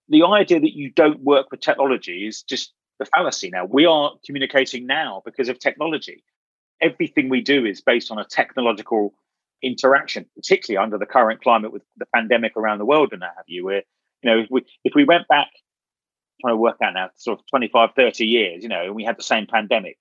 the 0.08 0.24
idea 0.24 0.60
that 0.60 0.76
you 0.76 0.90
don't 0.90 1.20
work 1.20 1.50
with 1.50 1.60
technology 1.60 2.26
is 2.26 2.42
just 2.42 2.72
a 3.00 3.04
fallacy 3.04 3.50
now. 3.50 3.64
We 3.64 3.86
are 3.86 4.12
communicating 4.24 4.86
now 4.86 5.22
because 5.24 5.48
of 5.48 5.58
technology. 5.58 6.24
Everything 6.80 7.28
we 7.28 7.40
do 7.40 7.64
is 7.66 7.80
based 7.80 8.10
on 8.10 8.18
a 8.18 8.24
technological 8.24 9.14
interaction, 9.62 10.26
particularly 10.34 10.82
under 10.82 10.98
the 10.98 11.06
current 11.06 11.42
climate 11.42 11.72
with 11.72 11.82
the 11.96 12.06
pandemic 12.14 12.56
around 12.56 12.78
the 12.78 12.84
world 12.84 13.10
and 13.12 13.22
that 13.22 13.34
have 13.36 13.46
you. 13.46 13.64
Where, 13.64 13.82
you 14.22 14.30
know, 14.30 14.38
if 14.40 14.46
we, 14.50 14.62
if 14.84 14.94
we 14.94 15.04
went 15.04 15.28
back, 15.28 15.48
trying 16.40 16.54
to 16.54 16.58
work 16.58 16.76
out 16.82 16.94
now, 16.94 17.10
sort 17.16 17.38
of 17.38 17.46
25, 17.48 17.90
30 17.96 18.26
years, 18.26 18.62
you 18.62 18.68
know, 18.68 18.84
and 18.84 18.94
we 18.94 19.04
had 19.04 19.16
the 19.18 19.22
same 19.22 19.46
pandemic, 19.46 19.96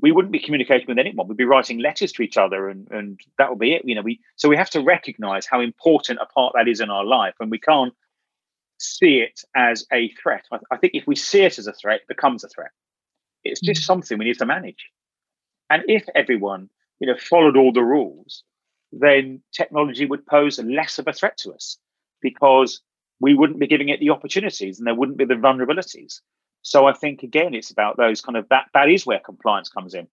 we 0.00 0.12
wouldn't 0.12 0.32
be 0.32 0.40
communicating 0.40 0.86
with 0.88 0.98
anyone. 0.98 1.28
We'd 1.28 1.36
be 1.36 1.44
writing 1.44 1.78
letters 1.78 2.12
to 2.12 2.22
each 2.22 2.36
other 2.36 2.68
and, 2.68 2.88
and 2.90 3.20
that 3.38 3.50
would 3.50 3.58
be 3.58 3.74
it. 3.74 3.82
You 3.84 3.94
know, 3.94 4.02
we 4.02 4.20
so 4.36 4.48
we 4.48 4.56
have 4.56 4.70
to 4.70 4.80
recognize 4.80 5.46
how 5.46 5.60
important 5.60 6.18
a 6.20 6.26
part 6.26 6.52
that 6.56 6.68
is 6.68 6.80
in 6.80 6.90
our 6.90 7.04
life. 7.04 7.34
And 7.40 7.50
we 7.50 7.58
can't 7.58 7.94
see 8.78 9.20
it 9.20 9.40
as 9.54 9.86
a 9.92 10.10
threat. 10.20 10.44
I, 10.52 10.58
I 10.70 10.76
think 10.76 10.94
if 10.94 11.06
we 11.06 11.16
see 11.16 11.42
it 11.42 11.58
as 11.58 11.66
a 11.66 11.72
threat, 11.72 12.00
it 12.02 12.08
becomes 12.08 12.44
a 12.44 12.48
threat. 12.48 12.72
It's 13.44 13.60
just 13.60 13.82
mm. 13.82 13.84
something 13.84 14.18
we 14.18 14.24
need 14.24 14.38
to 14.38 14.46
manage. 14.46 14.90
And 15.70 15.82
if 15.86 16.04
everyone, 16.14 16.68
you 16.98 17.06
know, 17.06 17.18
followed 17.18 17.56
all 17.56 17.72
the 17.72 17.82
rules, 17.82 18.42
then 19.00 19.42
technology 19.52 20.06
would 20.06 20.26
pose 20.26 20.58
less 20.58 20.98
of 20.98 21.08
a 21.08 21.12
threat 21.12 21.36
to 21.38 21.52
us 21.52 21.78
because 22.20 22.80
we 23.20 23.34
wouldn't 23.34 23.60
be 23.60 23.66
giving 23.66 23.88
it 23.88 24.00
the 24.00 24.10
opportunities 24.10 24.78
and 24.78 24.86
there 24.86 24.94
wouldn't 24.94 25.18
be 25.18 25.24
the 25.24 25.34
vulnerabilities. 25.34 26.20
So 26.62 26.86
I 26.86 26.92
think 26.92 27.22
again, 27.22 27.54
it's 27.54 27.70
about 27.70 27.96
those 27.96 28.20
kind 28.20 28.36
of 28.36 28.48
that 28.48 28.66
that 28.74 28.88
is 28.88 29.06
where 29.06 29.20
compliance 29.20 29.68
comes 29.68 29.94
in. 29.94 30.08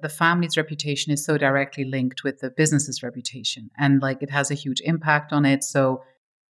The 0.00 0.08
family's 0.08 0.56
reputation 0.56 1.12
is 1.12 1.24
so 1.24 1.38
directly 1.38 1.84
linked 1.84 2.24
with 2.24 2.40
the 2.40 2.50
business's 2.50 3.02
reputation 3.02 3.70
and 3.78 4.02
like 4.02 4.22
it 4.22 4.30
has 4.30 4.50
a 4.50 4.54
huge 4.54 4.80
impact 4.84 5.32
on 5.32 5.44
it. 5.44 5.62
So 5.62 6.02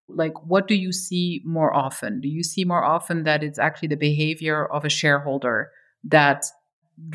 like 0.08 0.34
what 0.46 0.68
do 0.68 0.76
you 0.76 0.92
see 0.92 1.42
more 1.44 1.74
often? 1.74 2.22
Do 2.22 2.28
you 2.28 2.44
see 2.44 2.64
more 2.64 2.84
often 2.84 3.24
that 3.24 3.44
it's 3.44 3.60
actually 3.60 3.90
the 3.90 3.98
behavior 3.98 4.66
of 4.66 4.86
a 4.86 4.90
shareholder 4.90 5.72
that 6.06 6.46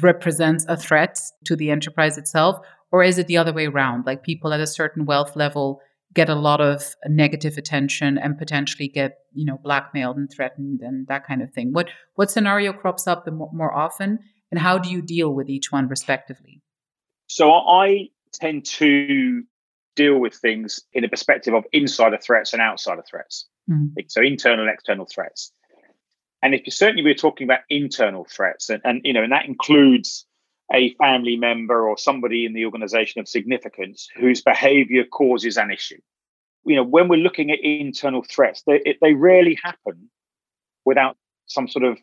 represents 0.00 0.64
a 0.68 0.76
threat 0.76 1.18
to 1.44 1.54
the 1.56 1.70
enterprise 1.70 2.18
itself? 2.18 2.58
Or 2.90 3.02
is 3.02 3.18
it 3.18 3.26
the 3.26 3.36
other 3.36 3.52
way 3.52 3.66
around? 3.66 4.06
Like 4.06 4.22
people 4.22 4.52
at 4.52 4.60
a 4.60 4.66
certain 4.66 5.04
wealth 5.04 5.36
level 5.36 5.80
get 6.14 6.28
a 6.28 6.34
lot 6.34 6.60
of 6.60 6.94
negative 7.06 7.58
attention 7.58 8.16
and 8.16 8.38
potentially 8.38 8.88
get, 8.88 9.18
you 9.32 9.44
know, 9.44 9.58
blackmailed 9.62 10.16
and 10.16 10.30
threatened 10.30 10.80
and 10.80 11.06
that 11.06 11.26
kind 11.26 11.42
of 11.42 11.52
thing. 11.52 11.72
What 11.72 11.90
what 12.14 12.30
scenario 12.30 12.72
crops 12.72 13.06
up 13.06 13.24
the 13.24 13.30
more, 13.30 13.50
more 13.52 13.74
often 13.74 14.20
and 14.50 14.58
how 14.58 14.78
do 14.78 14.88
you 14.88 15.02
deal 15.02 15.34
with 15.34 15.48
each 15.50 15.70
one 15.70 15.88
respectively? 15.88 16.62
So 17.26 17.52
I 17.52 18.08
tend 18.32 18.64
to 18.66 19.42
deal 19.96 20.18
with 20.18 20.34
things 20.34 20.80
in 20.92 21.04
a 21.04 21.08
perspective 21.08 21.54
of 21.54 21.64
insider 21.72 22.18
threats 22.18 22.52
and 22.52 22.62
outsider 22.62 23.02
threats. 23.08 23.46
Mm. 23.70 23.90
So 24.08 24.22
internal 24.22 24.64
and 24.64 24.72
external 24.72 25.06
threats. 25.06 25.52
And 26.42 26.54
if 26.54 26.62
you 26.64 26.70
certainly 26.70 27.02
we're 27.02 27.14
talking 27.14 27.46
about 27.46 27.60
internal 27.68 28.24
threats, 28.24 28.70
and, 28.70 28.80
and 28.84 29.00
you 29.04 29.12
know, 29.12 29.24
and 29.24 29.32
that 29.32 29.46
includes 29.46 30.24
a 30.72 30.94
family 30.94 31.36
member 31.36 31.88
or 31.88 31.96
somebody 31.96 32.44
in 32.44 32.52
the 32.52 32.64
organization 32.64 33.20
of 33.20 33.28
significance 33.28 34.08
whose 34.16 34.42
behavior 34.42 35.04
causes 35.04 35.56
an 35.56 35.70
issue. 35.70 36.00
You 36.64 36.76
know, 36.76 36.84
when 36.84 37.08
we're 37.08 37.16
looking 37.16 37.50
at 37.50 37.60
internal 37.62 38.22
threats, 38.22 38.62
they, 38.66 38.80
it, 38.84 38.98
they 39.00 39.14
rarely 39.14 39.58
happen 39.62 40.10
without 40.84 41.16
some 41.46 41.68
sort 41.68 41.84
of 41.84 41.98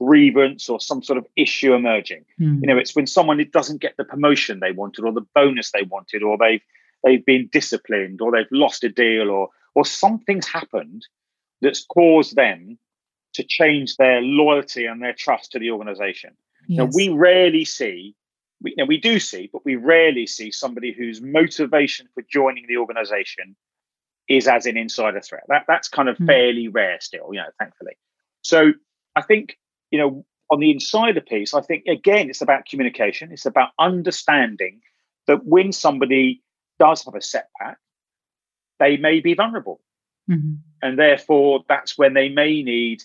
grievance 0.00 0.68
or 0.68 0.80
some 0.80 1.02
sort 1.02 1.18
of 1.18 1.26
issue 1.36 1.74
emerging. 1.74 2.24
Mm. 2.40 2.60
You 2.62 2.66
know, 2.66 2.78
it's 2.78 2.96
when 2.96 3.06
someone 3.06 3.44
doesn't 3.52 3.80
get 3.80 3.96
the 3.96 4.04
promotion 4.04 4.60
they 4.60 4.72
wanted 4.72 5.04
or 5.04 5.12
the 5.12 5.26
bonus 5.34 5.72
they 5.72 5.82
wanted, 5.82 6.22
or 6.22 6.36
they've 6.38 6.62
they've 7.04 7.24
been 7.24 7.48
disciplined, 7.50 8.20
or 8.20 8.32
they've 8.32 8.46
lost 8.50 8.84
a 8.84 8.88
deal, 8.88 9.30
or 9.30 9.48
or 9.74 9.84
something's 9.84 10.48
happened 10.48 11.06
that's 11.60 11.84
caused 11.84 12.36
them 12.36 12.78
to 13.34 13.44
change 13.44 13.96
their 13.96 14.20
loyalty 14.20 14.86
and 14.86 15.02
their 15.02 15.12
trust 15.12 15.52
to 15.52 15.58
the 15.58 15.70
organization. 15.70 16.34
Yes. 16.70 16.78
Now, 16.78 16.90
we 16.94 17.08
rarely 17.08 17.64
see, 17.64 18.14
we, 18.62 18.74
now 18.78 18.84
we 18.84 18.96
do 18.96 19.18
see, 19.18 19.50
but 19.52 19.64
we 19.64 19.74
rarely 19.74 20.24
see 20.28 20.52
somebody 20.52 20.92
whose 20.92 21.20
motivation 21.20 22.06
for 22.14 22.22
joining 22.30 22.66
the 22.68 22.76
organization 22.76 23.56
is 24.28 24.46
as 24.46 24.66
an 24.66 24.76
insider 24.76 25.20
threat. 25.20 25.42
That, 25.48 25.64
that's 25.66 25.88
kind 25.88 26.08
of 26.08 26.16
mm. 26.16 26.26
fairly 26.26 26.68
rare 26.68 26.98
still, 27.00 27.30
you 27.32 27.40
know, 27.40 27.48
thankfully. 27.58 27.94
So 28.42 28.72
I 29.16 29.22
think, 29.22 29.58
you 29.90 29.98
know, 29.98 30.24
on 30.48 30.60
the 30.60 30.70
insider 30.70 31.20
piece, 31.20 31.54
I 31.54 31.60
think, 31.60 31.86
again, 31.86 32.30
it's 32.30 32.40
about 32.40 32.66
communication. 32.66 33.32
It's 33.32 33.46
about 33.46 33.70
understanding 33.80 34.80
that 35.26 35.44
when 35.44 35.72
somebody 35.72 36.40
does 36.78 37.04
have 37.04 37.16
a 37.16 37.20
setback, 37.20 37.78
they 38.78 38.96
may 38.96 39.18
be 39.18 39.34
vulnerable. 39.34 39.80
Mm-hmm. 40.30 40.54
And 40.82 40.96
therefore, 40.96 41.64
that's 41.68 41.98
when 41.98 42.14
they 42.14 42.28
may 42.28 42.62
need 42.62 43.02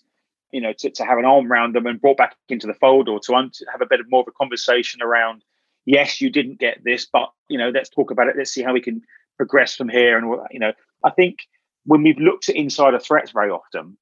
you 0.52 0.62
know, 0.62 0.74
to, 0.80 0.90
to 0.90 1.04
have 1.04 1.18
an 1.18 1.26
arm 1.26 1.52
around 1.52 1.76
them 1.76 1.86
and 1.86 2.00
brought 2.00 2.18
back 2.18 2.36
into 2.50 2.68
the 2.68 2.74
fold 2.74 3.10
or 3.10 3.20
to, 3.22 3.34
un- 3.36 3.52
to 3.54 3.66
have 3.72 3.82
a 3.82 3.86
bit 3.86 4.00
of 4.00 4.10
more 4.10 4.22
of 4.22 4.28
a 4.28 4.32
conversation 4.32 5.02
around, 5.02 5.44
yes, 5.86 6.22
you 6.22 6.30
didn't 6.30 6.60
get 6.60 6.84
this, 6.84 7.06
but, 7.12 7.30
you 7.50 7.58
know, 7.58 7.70
let's 7.70 7.90
talk 7.90 8.12
about 8.12 8.28
it. 8.28 8.36
Let's 8.38 8.52
see 8.52 8.64
how 8.64 8.74
we 8.74 8.82
can 8.82 9.02
progress 9.38 9.76
from 9.76 9.90
here. 9.90 10.18
And, 10.18 10.28
you 10.52 10.60
know, 10.60 10.74
I 11.04 11.12
think 11.12 11.40
when 11.86 12.04
we've 12.04 12.20
looked 12.20 12.50
at 12.50 12.56
insider 12.56 13.00
threats 13.00 13.32
very 13.32 13.50
often, 13.50 13.98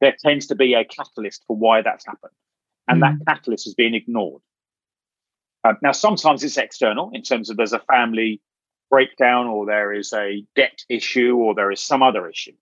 there 0.00 0.14
tends 0.18 0.46
to 0.48 0.54
be 0.54 0.74
a 0.74 0.84
catalyst 0.84 1.44
for 1.46 1.56
why 1.56 1.82
that's 1.82 2.06
happened. 2.06 2.32
And 2.88 3.02
mm. 3.02 3.18
that 3.18 3.26
catalyst 3.26 3.66
is 3.66 3.74
being 3.74 3.94
ignored. 3.94 4.42
Uh, 5.64 5.74
now, 5.82 5.92
sometimes 5.92 6.44
it's 6.44 6.58
external 6.58 7.10
in 7.12 7.22
terms 7.22 7.50
of 7.50 7.56
there's 7.56 7.72
a 7.72 7.80
family 7.80 8.40
breakdown 8.88 9.46
or 9.46 9.66
there 9.66 9.92
is 9.92 10.12
a 10.12 10.44
debt 10.54 10.84
issue 10.88 11.34
or 11.36 11.54
there 11.54 11.72
is 11.72 11.80
some 11.80 12.02
other 12.02 12.28
issue. 12.28 12.52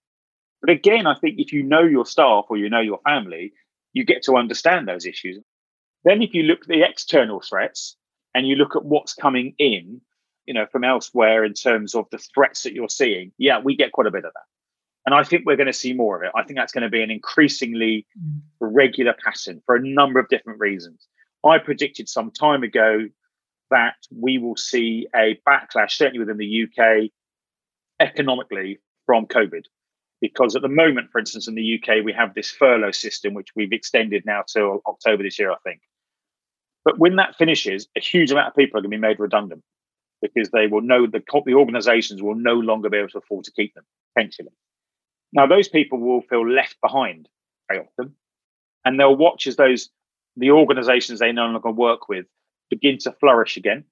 But 0.64 0.72
again, 0.72 1.06
I 1.06 1.14
think 1.14 1.34
if 1.36 1.52
you 1.52 1.62
know 1.62 1.82
your 1.82 2.06
staff 2.06 2.46
or 2.48 2.56
you 2.56 2.70
know 2.70 2.80
your 2.80 2.98
family, 3.04 3.52
you 3.92 4.02
get 4.02 4.22
to 4.22 4.36
understand 4.36 4.88
those 4.88 5.04
issues. 5.04 5.38
Then, 6.04 6.22
if 6.22 6.32
you 6.32 6.44
look 6.44 6.62
at 6.62 6.68
the 6.68 6.82
external 6.82 7.42
threats 7.42 7.96
and 8.34 8.48
you 8.48 8.56
look 8.56 8.74
at 8.74 8.82
what's 8.82 9.12
coming 9.12 9.54
in, 9.58 10.00
you 10.46 10.54
know, 10.54 10.64
from 10.72 10.82
elsewhere 10.82 11.44
in 11.44 11.52
terms 11.52 11.94
of 11.94 12.06
the 12.10 12.16
threats 12.16 12.62
that 12.62 12.72
you're 12.72 12.88
seeing, 12.88 13.30
yeah, 13.36 13.60
we 13.62 13.76
get 13.76 13.92
quite 13.92 14.06
a 14.06 14.10
bit 14.10 14.24
of 14.24 14.32
that. 14.32 15.04
And 15.04 15.14
I 15.14 15.22
think 15.22 15.44
we're 15.44 15.56
going 15.56 15.66
to 15.66 15.74
see 15.74 15.92
more 15.92 16.16
of 16.16 16.22
it. 16.22 16.32
I 16.34 16.44
think 16.44 16.58
that's 16.58 16.72
going 16.72 16.84
to 16.84 16.88
be 16.88 17.02
an 17.02 17.10
increasingly 17.10 18.06
mm. 18.18 18.40
regular 18.58 19.14
pattern 19.22 19.60
for 19.66 19.76
a 19.76 19.86
number 19.86 20.18
of 20.18 20.30
different 20.30 20.60
reasons. 20.60 21.06
I 21.44 21.58
predicted 21.58 22.08
some 22.08 22.30
time 22.30 22.62
ago 22.62 23.06
that 23.70 23.96
we 24.10 24.38
will 24.38 24.56
see 24.56 25.08
a 25.14 25.38
backlash, 25.46 25.90
certainly 25.90 26.20
within 26.20 26.38
the 26.38 26.64
UK, 26.64 27.10
economically 28.00 28.78
from 29.04 29.26
COVID 29.26 29.64
because 30.24 30.56
at 30.56 30.62
the 30.62 30.68
moment, 30.68 31.10
for 31.10 31.18
instance, 31.18 31.48
in 31.48 31.54
the 31.54 31.78
UK, 31.78 32.02
we 32.02 32.10
have 32.14 32.32
this 32.32 32.50
furlough 32.50 32.92
system, 32.92 33.34
which 33.34 33.50
we've 33.54 33.74
extended 33.74 34.24
now 34.24 34.42
till 34.48 34.80
October 34.86 35.22
this 35.22 35.38
year, 35.38 35.52
I 35.52 35.56
think. 35.62 35.82
But 36.82 36.98
when 36.98 37.16
that 37.16 37.36
finishes, 37.36 37.88
a 37.94 38.00
huge 38.00 38.30
amount 38.30 38.48
of 38.48 38.56
people 38.56 38.78
are 38.78 38.80
going 38.80 38.90
to 38.90 38.96
be 38.96 39.00
made 39.02 39.20
redundant 39.20 39.62
because 40.22 40.48
they 40.50 40.66
will 40.66 40.80
know 40.80 41.06
the, 41.06 41.22
the 41.44 41.52
organizations 41.52 42.22
will 42.22 42.36
no 42.36 42.54
longer 42.54 42.88
be 42.88 42.96
able 42.96 43.10
to 43.10 43.18
afford 43.18 43.44
to 43.44 43.52
keep 43.52 43.74
them, 43.74 43.84
potentially. 44.16 44.48
Now, 45.34 45.46
those 45.46 45.68
people 45.68 45.98
will 45.98 46.22
feel 46.22 46.48
left 46.48 46.76
behind 46.82 47.28
very 47.70 47.84
often, 47.84 48.14
and 48.86 48.98
they'll 48.98 49.14
watch 49.14 49.46
as 49.46 49.56
those 49.56 49.90
the 50.38 50.52
organizations 50.52 51.20
they 51.20 51.32
no 51.32 51.48
longer 51.48 51.70
work 51.70 52.08
with 52.08 52.24
begin 52.70 52.96
to 53.00 53.12
flourish 53.12 53.58
again, 53.58 53.84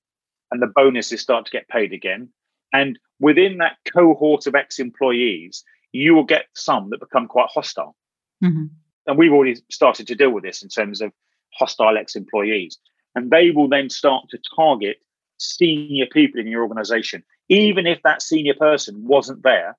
and 0.51 0.63
the 0.63 0.73
bonuses 0.75 1.21
start 1.21 1.45
to 1.45 1.53
get 1.53 1.69
paid 1.69 1.93
again. 1.93 2.31
And 2.73 2.99
within 3.21 3.59
that 3.59 3.77
cohort 3.93 4.47
of 4.47 4.55
ex 4.55 4.79
employees, 4.79 5.63
you 5.93 6.15
will 6.15 6.25
get 6.25 6.47
some 6.55 6.91
that 6.91 7.01
become 7.01 7.29
quite 7.29 7.49
hostile. 7.53 7.97
Mm-hmm. 8.43 8.67
And 9.07 9.19
we've 9.19 9.33
already 9.33 9.57
started 9.71 10.07
to 10.07 10.15
deal 10.15 10.31
with 10.31 10.45
this 10.45 10.63
in 10.63 10.69
terms 10.69 11.01
of 11.01 11.13
hostile 11.55 11.97
ex 11.99 12.17
employees. 12.17 12.79
And 13.15 13.31
they 13.31 13.51
will 13.51 13.69
then 13.69 13.91
start 13.91 14.25
to 14.31 14.39
target 14.57 14.99
senior 15.39 16.07
people 16.07 16.41
in 16.41 16.47
your 16.47 16.63
organization, 16.63 17.23
even 17.49 17.87
if 17.87 18.01
that 18.03 18.23
senior 18.23 18.55
person 18.55 19.07
wasn't 19.07 19.43
there 19.43 19.77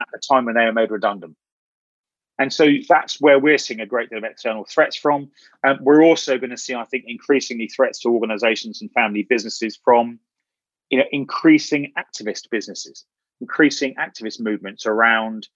at 0.00 0.08
the 0.12 0.18
time 0.18 0.46
when 0.46 0.54
they 0.54 0.64
were 0.64 0.72
made 0.72 0.90
redundant. 0.90 1.36
And 2.38 2.50
so 2.50 2.66
that's 2.88 3.20
where 3.20 3.38
we're 3.38 3.58
seeing 3.58 3.80
a 3.80 3.86
great 3.86 4.08
deal 4.08 4.18
of 4.18 4.24
external 4.24 4.64
threats 4.64 4.96
from. 4.96 5.30
And 5.62 5.78
we're 5.82 6.02
also 6.02 6.38
going 6.38 6.50
to 6.50 6.56
see, 6.56 6.74
I 6.74 6.86
think, 6.86 7.04
increasingly 7.06 7.68
threats 7.68 8.00
to 8.00 8.08
organizations 8.08 8.80
and 8.80 8.90
family 8.92 9.26
businesses 9.28 9.78
from 9.84 10.20
you 10.90 10.98
know, 10.98 11.04
increasing 11.12 11.92
activist 11.96 12.50
businesses 12.50 13.04
increasing 13.40 13.94
activist 13.94 14.40
movements 14.40 14.86
around 14.86 15.48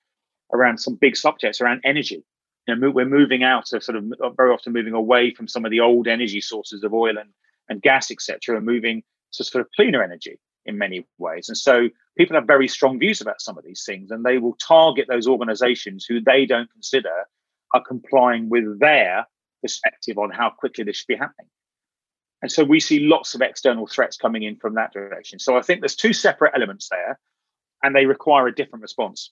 around 0.53 0.79
some 0.79 0.95
big 0.95 1.17
subjects 1.17 1.61
around 1.61 1.81
energy. 1.85 2.25
You 2.67 2.77
know, 2.77 2.91
we're 2.91 3.05
moving 3.05 3.43
out 3.43 3.73
of 3.73 3.83
sort 3.83 3.97
of 3.97 4.13
uh, 4.23 4.31
very 4.31 4.53
often 4.53 4.73
moving 4.73 4.95
away 4.95 5.33
from 5.35 5.49
some 5.49 5.65
of 5.65 5.71
the 5.71 5.81
old 5.81 6.07
energy 6.09 6.41
sources 6.41 6.83
of 6.83 6.95
oil 6.95 7.19
and, 7.19 7.31
and 7.69 7.83
gas, 7.83 8.11
etc., 8.11 8.57
and 8.57 8.65
moving 8.65 9.03
to 9.33 9.45
sort 9.45 9.61
of 9.61 9.71
cleaner 9.77 10.03
energy. 10.03 10.39
in 10.67 10.79
many 10.79 11.07
ways. 11.19 11.49
And 11.49 11.59
so 11.59 11.89
people 12.17 12.37
have 12.37 12.47
very 12.47 12.69
strong 12.69 12.99
views 12.99 13.21
about 13.21 13.41
some 13.41 13.59
of 13.59 13.65
these 13.65 13.85
things, 13.85 14.11
and 14.11 14.25
they 14.25 14.39
will 14.39 14.55
target 14.55 15.07
those 15.09 15.27
organizations 15.27 16.07
who 16.09 16.21
they 16.21 16.47
don't 16.47 16.71
consider 16.73 17.13
are 17.73 17.83
complying 17.83 18.49
with 18.49 18.81
their 18.81 19.27
perspective 19.63 20.19
on 20.19 20.31
how 20.31 20.51
quickly 20.51 20.85
this 20.85 20.97
should 20.97 21.07
be 21.07 21.17
happening. 21.17 21.49
And 22.43 22.53
so 22.53 22.63
we 22.63 22.81
see 22.81 23.01
lots 23.01 23.35
of 23.35 23.41
external 23.41 23.87
threats 23.87 24.17
coming 24.17 24.43
in 24.43 24.57
from 24.57 24.75
that 24.75 24.93
direction. 24.93 25.39
So 25.39 25.57
I 25.57 25.63
think 25.63 25.81
there's 25.81 25.97
two 25.97 26.13
separate 26.13 26.53
elements 26.55 26.89
there, 26.91 27.19
and 27.85 27.95
they 27.95 28.07
require 28.07 28.49
a 28.49 28.55
different 28.55 28.83
response. 28.83 29.31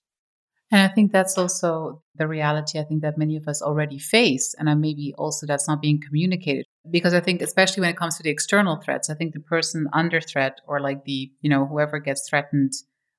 And 0.71 0.81
I 0.81 0.95
think 0.95 1.13
that's 1.13 1.37
also 1.37 2.03
the 2.15 2.27
reality 2.27 2.79
I 2.79 2.85
think 2.85 3.03
that 3.03 3.19
many 3.19 3.37
of 3.37 3.47
us 3.47 3.61
already 3.61 3.99
face. 3.99 4.55
And 4.59 4.81
maybe 4.81 5.15
also 5.19 5.47
that's 5.47 5.69
not 5.69 5.83
being 5.83 6.01
communicated. 6.01 6.65
Because 6.91 7.15
I 7.15 7.21
think, 7.21 7.43
especially 7.43 7.83
when 7.83 7.91
it 7.91 7.97
comes 7.97 8.17
to 8.17 8.23
the 8.23 8.31
external 8.31 8.77
threats, 8.77 9.11
I 9.11 9.15
think 9.15 9.35
the 9.35 9.41
person 9.41 9.89
under 9.93 10.21
threat 10.21 10.61
or 10.67 10.81
like 10.81 11.05
the, 11.05 11.31
you 11.41 11.51
know, 11.51 11.67
whoever 11.67 11.99
gets 11.99 12.29
threatened 12.29 12.73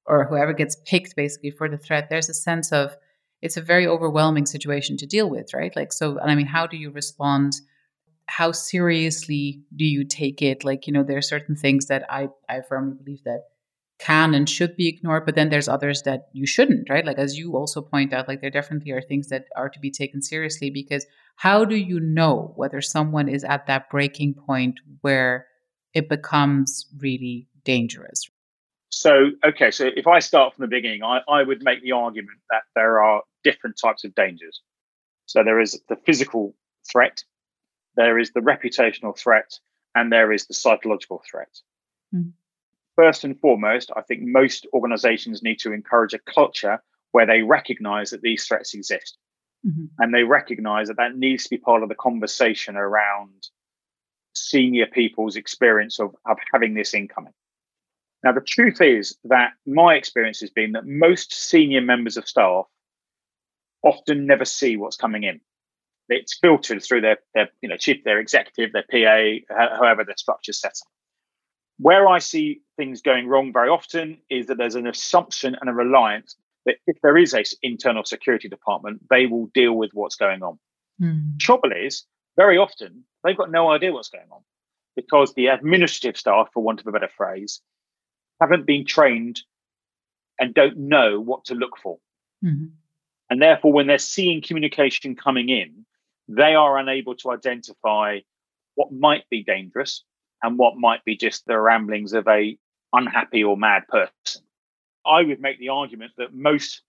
or 0.06 0.26
whoever 0.26 0.54
gets 0.54 0.78
picked 0.86 1.16
basically 1.16 1.52
for 1.52 1.70
the 1.70 1.78
threat, 1.78 2.10
there's 2.10 2.30
a 2.30 2.34
sense 2.34 2.72
of 2.72 2.96
it's 3.42 3.58
a 3.58 3.62
very 3.62 3.86
overwhelming 3.86 4.46
situation 4.46 4.98
to 4.98 5.06
deal 5.06 5.30
with, 5.30 5.54
right? 5.54 5.76
Like, 5.76 5.94
so, 5.94 6.18
and 6.18 6.32
I 6.32 6.36
mean, 6.36 6.48
how 6.48 6.66
do 6.66 6.78
you 6.78 6.92
respond? 6.92 7.54
How 8.28 8.52
seriously 8.52 9.62
do 9.76 9.86
you 9.86 10.06
take 10.06 10.42
it? 10.42 10.64
Like, 10.64 10.88
you 10.88 10.94
know, 10.94 11.04
there 11.04 11.18
are 11.18 11.22
certain 11.22 11.56
things 11.56 11.88
that 11.88 12.06
I, 12.10 12.30
I 12.50 12.62
firmly 12.62 12.96
believe 12.96 13.24
that 13.26 13.44
can 14.04 14.34
and 14.34 14.50
should 14.50 14.76
be 14.76 14.90
ignored 14.90 15.26
but 15.26 15.36
then 15.36 15.50
there's 15.50 15.70
others 15.70 16.02
that 16.02 16.28
you 16.34 16.46
shouldn't 16.46 16.90
right? 16.90 17.06
Like 17.06 17.18
as 17.18 17.38
you 17.38 17.56
also 17.56 17.82
point 17.82 18.14
out 18.14 18.28
like 18.28 18.42
there 18.42 18.50
definitely 18.50 18.92
are 18.92 19.02
things 19.02 19.30
that 19.30 19.46
are 19.56 19.70
to 19.70 19.80
be 19.80 19.92
taken 19.92 20.22
seriously 20.22 20.70
because 20.70 21.06
how 21.38 21.64
do 21.64 21.76
you 21.76 22.00
know 22.00 22.54
whether 22.58 22.82
someone 22.82 23.30
is 23.30 23.44
at 23.44 23.66
that 23.68 23.90
breaking 23.90 24.34
point 24.34 24.80
where 25.02 25.48
it 25.94 26.10
becomes 26.10 26.88
really 26.98 27.48
dangerous? 27.64 28.30
So 28.90 29.32
okay 29.46 29.72
so 29.72 29.90
if 29.96 30.06
i 30.06 30.20
start 30.20 30.54
from 30.54 30.64
the 30.64 30.76
beginning 30.76 31.04
i, 31.04 31.22
I 31.28 31.44
would 31.44 31.64
make 31.64 31.82
the 31.82 31.94
argument 31.94 32.40
that 32.52 32.64
there 32.76 33.02
are 33.02 33.24
different 33.44 33.78
types 33.82 34.04
of 34.04 34.14
dangers. 34.16 34.62
So 35.26 35.44
there 35.44 35.62
is 35.62 35.80
the 35.88 35.98
physical 36.06 36.56
threat 36.92 37.24
there 37.96 38.18
is 38.20 38.32
the 38.32 38.40
reputational 38.42 39.18
threat 39.18 39.60
and 39.96 40.12
there 40.12 40.32
is 40.34 40.48
the 40.48 40.54
psychological 40.54 41.22
threat. 41.30 41.54
Mm 42.14 42.34
first 42.96 43.24
and 43.24 43.40
foremost, 43.40 43.92
I 43.96 44.02
think 44.02 44.22
most 44.24 44.68
organizations 44.74 45.44
need 45.44 45.60
to 45.60 45.74
encourage 45.74 46.14
a 46.14 46.20
culture 46.20 46.82
where 47.12 47.26
they 47.26 47.42
recognize 47.42 48.10
that 48.10 48.22
these 48.22 48.46
threats 48.46 48.74
exist. 48.74 49.18
Mm-hmm. 49.66 49.86
And 50.00 50.14
they 50.14 50.24
recognize 50.24 50.88
that 50.88 50.98
that 50.98 51.16
needs 51.16 51.44
to 51.44 51.50
be 51.50 51.58
part 51.58 51.84
of 51.84 51.90
the 51.90 51.96
conversation 51.96 52.76
around 52.76 53.48
senior 54.36 54.88
people's 54.88 55.36
experience 55.36 56.00
of, 56.00 56.16
of 56.26 56.38
having 56.52 56.74
this 56.74 56.94
incoming. 56.94 57.34
Now, 58.24 58.32
the 58.32 58.42
truth 58.42 58.82
is 58.82 59.18
that 59.26 59.52
my 59.66 59.96
experience 59.96 60.40
has 60.40 60.50
been 60.50 60.74
that 60.74 60.86
most 60.86 61.34
senior 61.34 61.82
members 61.82 62.18
of 62.18 62.28
staff 62.28 62.66
often 63.84 64.26
never 64.26 64.46
see 64.46 64.78
what's 64.78 64.96
coming 64.96 65.24
in. 65.24 65.42
It's 66.10 66.38
filtered 66.38 66.84
through 66.84 67.02
their, 67.02 67.18
their 67.34 67.50
you 67.62 67.70
know, 67.70 67.78
chief, 67.78 68.04
their 68.04 68.20
executive, 68.20 68.72
their 68.74 68.86
PA, 68.90 69.78
however 69.78 70.04
the 70.04 70.14
structure's 70.18 70.60
set 70.60 70.72
up. 70.72 70.92
Where 71.78 72.08
I 72.08 72.20
see 72.20 72.62
things 72.78 73.02
going 73.02 73.28
wrong 73.28 73.52
very 73.52 73.70
often 73.70 74.20
is 74.30 74.48
that 74.48 74.58
there's 74.58 74.76
an 74.76 74.88
assumption 74.88 75.56
and 75.60 75.70
a 75.70 75.74
reliance 75.74 76.36
that 76.66 76.76
if 76.88 76.98
there 77.02 77.18
is 77.18 77.34
a 77.34 77.44
internal 77.62 78.06
security 78.06 78.48
department, 78.48 79.02
they 79.10 79.26
will 79.26 79.48
deal 79.48 79.74
with 79.74 79.92
what's 79.94 80.16
going 80.16 80.44
on. 80.44 80.60
Mm. 81.02 81.40
Trouble 81.40 81.72
is, 81.72 82.06
very 82.38 82.58
often 82.58 83.04
they've 83.24 83.38
got 83.38 83.52
no 83.52 83.70
idea 83.70 83.92
what's 83.92 84.10
going 84.10 84.28
on 84.32 84.42
because 84.96 85.34
the 85.34 85.48
administrative 85.48 86.18
staff, 86.18 86.50
for 86.54 86.64
want 86.64 86.80
of 86.80 86.88
a 86.88 86.92
better 86.92 87.10
phrase, 87.18 87.62
haven't 88.40 88.66
been 88.66 88.86
trained 88.86 89.42
and 90.40 90.54
don't 90.54 90.78
know 90.78 91.20
what 91.20 91.46
to 91.46 91.56
look 91.56 91.78
for. 91.82 91.98
Mm-hmm. 92.44 92.66
And 93.30 93.42
therefore, 93.42 93.72
when 93.72 93.88
they're 93.88 93.98
seeing 93.98 94.42
communication 94.42 95.16
coming 95.16 95.50
in, 95.50 95.86
they 96.28 96.56
are 96.56 96.78
unable 96.78 97.16
to 97.16 97.32
identify 97.32 98.20
what 98.76 98.92
might 98.92 99.28
be 99.30 99.44
dangerous 99.44 100.04
and 100.44 100.58
what 100.58 100.78
might 100.78 101.04
be 101.06 101.16
just 101.16 101.46
the 101.46 101.60
ramblings 101.60 102.14
of 102.14 102.28
a 102.28 102.58
unhappy 102.92 103.44
or 103.44 103.58
mad 103.58 103.88
person. 103.88 104.44
I 105.06 105.24
would 105.24 105.42
make 105.42 105.60
the 105.60 105.70
argument 105.70 106.12
that 106.18 106.34
most 106.34 106.82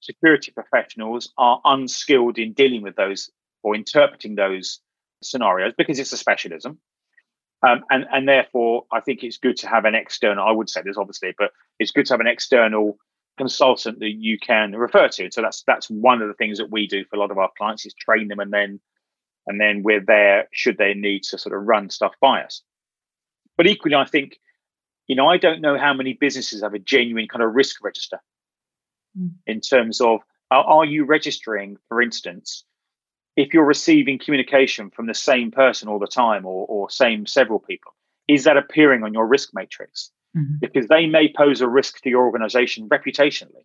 security 0.00 0.52
professionals 0.52 1.32
are 1.36 1.60
unskilled 1.64 2.38
in 2.38 2.52
dealing 2.52 2.82
with 2.82 2.96
those 2.96 3.30
or 3.62 3.74
interpreting 3.74 4.34
those 4.34 4.80
scenarios 5.22 5.72
because 5.76 5.98
it's 5.98 6.12
a 6.12 6.16
specialism. 6.16 6.78
Um, 7.66 7.84
and, 7.90 8.06
and 8.12 8.28
therefore, 8.28 8.86
I 8.92 9.00
think 9.00 9.22
it's 9.22 9.38
good 9.38 9.56
to 9.58 9.68
have 9.68 9.84
an 9.84 9.94
external, 9.94 10.46
I 10.46 10.50
would 10.50 10.68
say 10.68 10.82
this 10.84 10.96
obviously, 10.96 11.34
but 11.38 11.52
it's 11.78 11.92
good 11.92 12.06
to 12.06 12.14
have 12.14 12.20
an 12.20 12.26
external 12.26 12.98
consultant 13.38 14.00
that 14.00 14.10
you 14.10 14.38
can 14.38 14.72
refer 14.72 15.08
to. 15.08 15.30
So 15.30 15.42
that's 15.42 15.62
that's 15.66 15.88
one 15.88 16.20
of 16.20 16.28
the 16.28 16.34
things 16.34 16.58
that 16.58 16.70
we 16.70 16.86
do 16.86 17.04
for 17.04 17.16
a 17.16 17.18
lot 17.18 17.30
of 17.30 17.38
our 17.38 17.50
clients 17.56 17.86
is 17.86 17.94
train 17.94 18.28
them 18.28 18.40
and 18.40 18.52
then 18.52 18.80
and 19.46 19.60
then 19.60 19.82
we're 19.82 20.04
there 20.04 20.48
should 20.52 20.78
they 20.78 20.94
need 20.94 21.22
to 21.24 21.38
sort 21.38 21.54
of 21.54 21.66
run 21.66 21.88
stuff 21.88 22.12
by 22.20 22.42
us. 22.42 22.62
But 23.56 23.66
equally, 23.66 23.94
I 23.94 24.04
think, 24.04 24.38
you 25.06 25.16
know, 25.16 25.28
I 25.28 25.36
don't 25.36 25.60
know 25.60 25.78
how 25.78 25.94
many 25.94 26.14
businesses 26.14 26.62
have 26.62 26.74
a 26.74 26.78
genuine 26.78 27.28
kind 27.28 27.42
of 27.42 27.54
risk 27.54 27.82
register 27.82 28.20
mm. 29.18 29.30
in 29.46 29.60
terms 29.60 30.00
of 30.00 30.20
are, 30.50 30.64
are 30.64 30.84
you 30.84 31.04
registering, 31.04 31.76
for 31.88 32.00
instance, 32.00 32.64
if 33.36 33.54
you're 33.54 33.64
receiving 33.64 34.18
communication 34.18 34.90
from 34.90 35.06
the 35.06 35.14
same 35.14 35.50
person 35.50 35.88
all 35.88 35.98
the 35.98 36.06
time 36.06 36.44
or, 36.44 36.66
or 36.66 36.90
same 36.90 37.26
several 37.26 37.58
people, 37.58 37.92
is 38.28 38.44
that 38.44 38.56
appearing 38.56 39.02
on 39.02 39.14
your 39.14 39.26
risk 39.26 39.50
matrix? 39.54 40.10
Mm-hmm. 40.36 40.56
Because 40.60 40.88
they 40.88 41.06
may 41.06 41.32
pose 41.32 41.60
a 41.60 41.68
risk 41.68 42.00
to 42.02 42.10
your 42.10 42.24
organization 42.24 42.88
reputationally. 42.88 43.64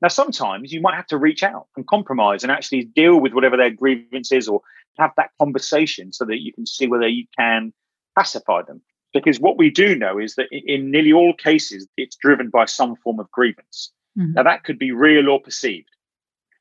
Now, 0.00 0.08
sometimes 0.08 0.72
you 0.72 0.80
might 0.80 0.94
have 0.94 1.08
to 1.08 1.18
reach 1.18 1.42
out 1.42 1.66
and 1.76 1.86
compromise 1.86 2.44
and 2.44 2.52
actually 2.52 2.84
deal 2.84 3.20
with 3.20 3.32
whatever 3.32 3.56
their 3.56 3.70
grievance 3.70 4.30
is 4.30 4.48
or 4.48 4.62
have 4.98 5.10
that 5.16 5.30
conversation 5.40 6.12
so 6.12 6.24
that 6.24 6.40
you 6.40 6.52
can 6.52 6.66
see 6.66 6.86
whether 6.86 7.08
you 7.08 7.26
can 7.36 7.72
pacify 8.16 8.62
them. 8.62 8.80
Because 9.14 9.40
what 9.40 9.56
we 9.56 9.70
do 9.70 9.96
know 9.96 10.18
is 10.18 10.34
that 10.34 10.48
in 10.50 10.90
nearly 10.90 11.12
all 11.12 11.32
cases, 11.34 11.88
it's 11.96 12.16
driven 12.16 12.50
by 12.50 12.66
some 12.66 12.96
form 12.96 13.18
of 13.20 13.30
grievance. 13.30 13.90
Mm-hmm. 14.18 14.34
Now, 14.34 14.42
that 14.42 14.64
could 14.64 14.78
be 14.78 14.92
real 14.92 15.28
or 15.28 15.40
perceived. 15.40 15.88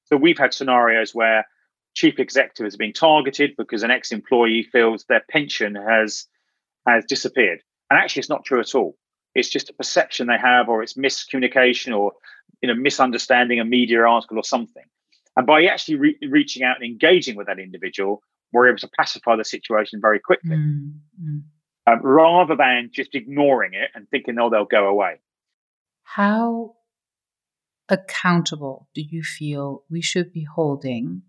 So 0.06 0.16
we've 0.16 0.38
had 0.38 0.54
scenarios 0.54 1.14
where 1.14 1.46
chief 1.94 2.20
executive 2.20 2.66
is 2.66 2.78
being 2.78 2.94
targeted 2.94 3.52
because 3.58 3.84
an 3.84 3.92
ex-employee 3.92 4.64
feels 4.72 5.04
their 5.06 5.24
pension 5.30 5.76
has 5.76 6.26
has 6.88 7.04
disappeared. 7.06 7.62
And 7.90 8.00
actually, 8.00 8.22
it's 8.22 8.30
not 8.30 8.46
true 8.46 8.62
at 8.62 8.76
all. 8.76 8.98
It's 9.36 9.50
just 9.50 9.70
a 9.70 9.74
perception 9.74 10.28
they 10.28 10.38
have, 10.38 10.70
or 10.70 10.82
it's 10.82 10.94
miscommunication, 10.94 11.98
or 11.98 12.14
you 12.62 12.68
know, 12.68 12.76
misunderstanding 12.76 13.60
a 13.60 13.66
media 13.66 14.04
article 14.04 14.38
or 14.38 14.44
something. 14.44 14.84
And 15.36 15.46
by 15.46 15.66
actually 15.66 15.96
re- 15.96 16.18
reaching 16.30 16.64
out 16.64 16.78
and 16.78 16.86
engaging 16.86 17.36
with 17.36 17.48
that 17.48 17.60
individual, 17.60 18.22
we're 18.54 18.70
able 18.70 18.80
to 18.80 18.90
pacify 18.98 19.36
the 19.36 19.44
situation 19.44 20.00
very 20.02 20.20
quickly. 20.20 20.56
Mm-hmm 20.56 21.40
um, 21.88 22.02
rather 22.04 22.56
than 22.56 22.89
just 22.93 23.15
ignoring 23.15 23.73
it 23.73 23.89
and 23.95 24.10
thinking, 24.10 24.36
oh, 24.39 24.50
they'll 24.50 24.65
go 24.65 24.88
away. 24.88 25.21
How 26.04 26.76
accountable 27.89 28.89
do 28.93 29.02
you 29.02 29.23
feel 29.23 29.84
we 29.89 30.02
should 30.02 30.34
be 30.34 30.43
holding 30.43 31.21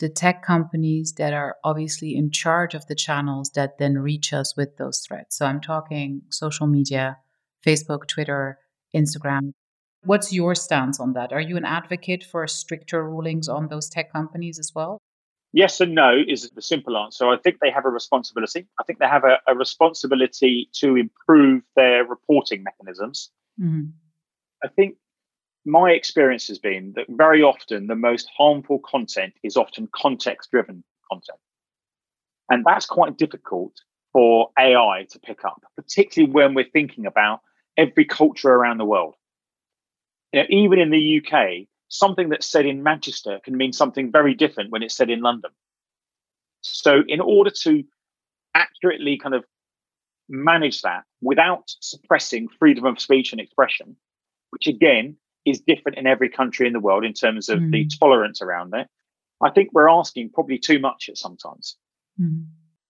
the 0.00 0.08
tech 0.08 0.44
companies 0.44 1.14
that 1.14 1.32
are 1.32 1.56
obviously 1.64 2.14
in 2.14 2.30
charge 2.30 2.74
of 2.74 2.86
the 2.86 2.94
channels 2.94 3.50
that 3.54 3.78
then 3.78 3.98
reach 3.98 4.32
us 4.32 4.54
with 4.56 4.76
those 4.76 5.00
threats? 5.00 5.38
So 5.38 5.46
I'm 5.46 5.60
talking 5.60 6.22
social 6.30 6.66
media, 6.66 7.18
Facebook, 7.66 8.06
Twitter, 8.06 8.58
Instagram. 8.94 9.52
What's 10.02 10.32
your 10.32 10.54
stance 10.54 11.00
on 11.00 11.14
that? 11.14 11.32
Are 11.32 11.40
you 11.40 11.56
an 11.56 11.64
advocate 11.64 12.22
for 12.22 12.46
stricter 12.46 13.02
rulings 13.02 13.48
on 13.48 13.68
those 13.68 13.88
tech 13.88 14.12
companies 14.12 14.58
as 14.58 14.72
well? 14.74 14.98
Yes 15.54 15.80
and 15.80 15.94
no 15.94 16.20
is 16.26 16.50
the 16.50 16.60
simple 16.60 16.96
answer. 16.96 17.28
I 17.28 17.36
think 17.36 17.60
they 17.60 17.70
have 17.70 17.84
a 17.84 17.88
responsibility. 17.88 18.66
I 18.80 18.82
think 18.82 18.98
they 18.98 19.06
have 19.06 19.22
a, 19.22 19.38
a 19.46 19.54
responsibility 19.54 20.68
to 20.80 20.96
improve 20.96 21.62
their 21.76 22.04
reporting 22.04 22.64
mechanisms. 22.64 23.30
Mm-hmm. 23.60 23.90
I 24.64 24.68
think 24.68 24.96
my 25.64 25.92
experience 25.92 26.48
has 26.48 26.58
been 26.58 26.94
that 26.96 27.06
very 27.08 27.40
often 27.44 27.86
the 27.86 27.94
most 27.94 28.28
harmful 28.36 28.80
content 28.80 29.34
is 29.44 29.56
often 29.56 29.88
context 29.94 30.50
driven 30.50 30.82
content. 31.08 31.38
And 32.50 32.64
that's 32.66 32.86
quite 32.86 33.16
difficult 33.16 33.74
for 34.12 34.48
AI 34.58 35.06
to 35.10 35.20
pick 35.20 35.44
up, 35.44 35.62
particularly 35.76 36.32
when 36.32 36.54
we're 36.54 36.68
thinking 36.68 37.06
about 37.06 37.42
every 37.76 38.06
culture 38.06 38.50
around 38.50 38.78
the 38.78 38.84
world. 38.84 39.14
You 40.32 40.40
know, 40.40 40.46
even 40.50 40.80
in 40.80 40.90
the 40.90 41.22
UK, 41.22 41.68
something 41.94 42.28
that's 42.28 42.46
said 42.46 42.66
in 42.66 42.82
Manchester 42.82 43.40
can 43.44 43.56
mean 43.56 43.72
something 43.72 44.10
very 44.10 44.34
different 44.34 44.70
when 44.70 44.82
it's 44.82 44.94
said 44.94 45.10
in 45.10 45.20
London. 45.20 45.50
So, 46.60 47.02
in 47.06 47.20
order 47.20 47.50
to 47.62 47.84
accurately 48.54 49.16
kind 49.16 49.34
of 49.34 49.44
manage 50.28 50.82
that 50.82 51.04
without 51.20 51.64
suppressing 51.80 52.48
freedom 52.58 52.84
of 52.84 53.00
speech 53.00 53.32
and 53.32 53.40
expression, 53.40 53.96
which 54.50 54.66
again 54.66 55.16
is 55.46 55.60
different 55.60 55.98
in 55.98 56.06
every 56.06 56.28
country 56.28 56.66
in 56.66 56.72
the 56.72 56.80
world 56.80 57.04
in 57.04 57.12
terms 57.12 57.48
of 57.48 57.58
mm. 57.60 57.70
the 57.70 57.88
tolerance 58.00 58.40
around 58.42 58.74
it, 58.74 58.88
I 59.42 59.50
think 59.50 59.70
we're 59.72 59.90
asking 59.90 60.30
probably 60.30 60.58
too 60.58 60.78
much 60.78 61.08
at 61.08 61.18
sometimes. 61.18 61.76
Mm. 62.20 62.46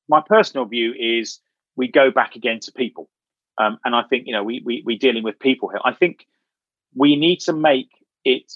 My 0.08 0.22
personal 0.26 0.64
view 0.66 0.94
is 0.98 1.40
we 1.76 1.88
go 1.88 2.10
back 2.10 2.36
again 2.36 2.60
to 2.60 2.72
people. 2.72 3.10
Um, 3.58 3.78
and 3.84 3.94
I 3.94 4.02
think 4.04 4.26
you 4.26 4.32
know 4.32 4.42
we 4.42 4.62
we 4.64 4.82
we're 4.86 4.98
dealing 4.98 5.24
with 5.24 5.38
people 5.38 5.68
here. 5.68 5.80
I 5.84 5.92
think 5.92 6.26
we 6.94 7.16
need 7.16 7.40
to 7.40 7.52
make 7.52 7.90
it 8.24 8.52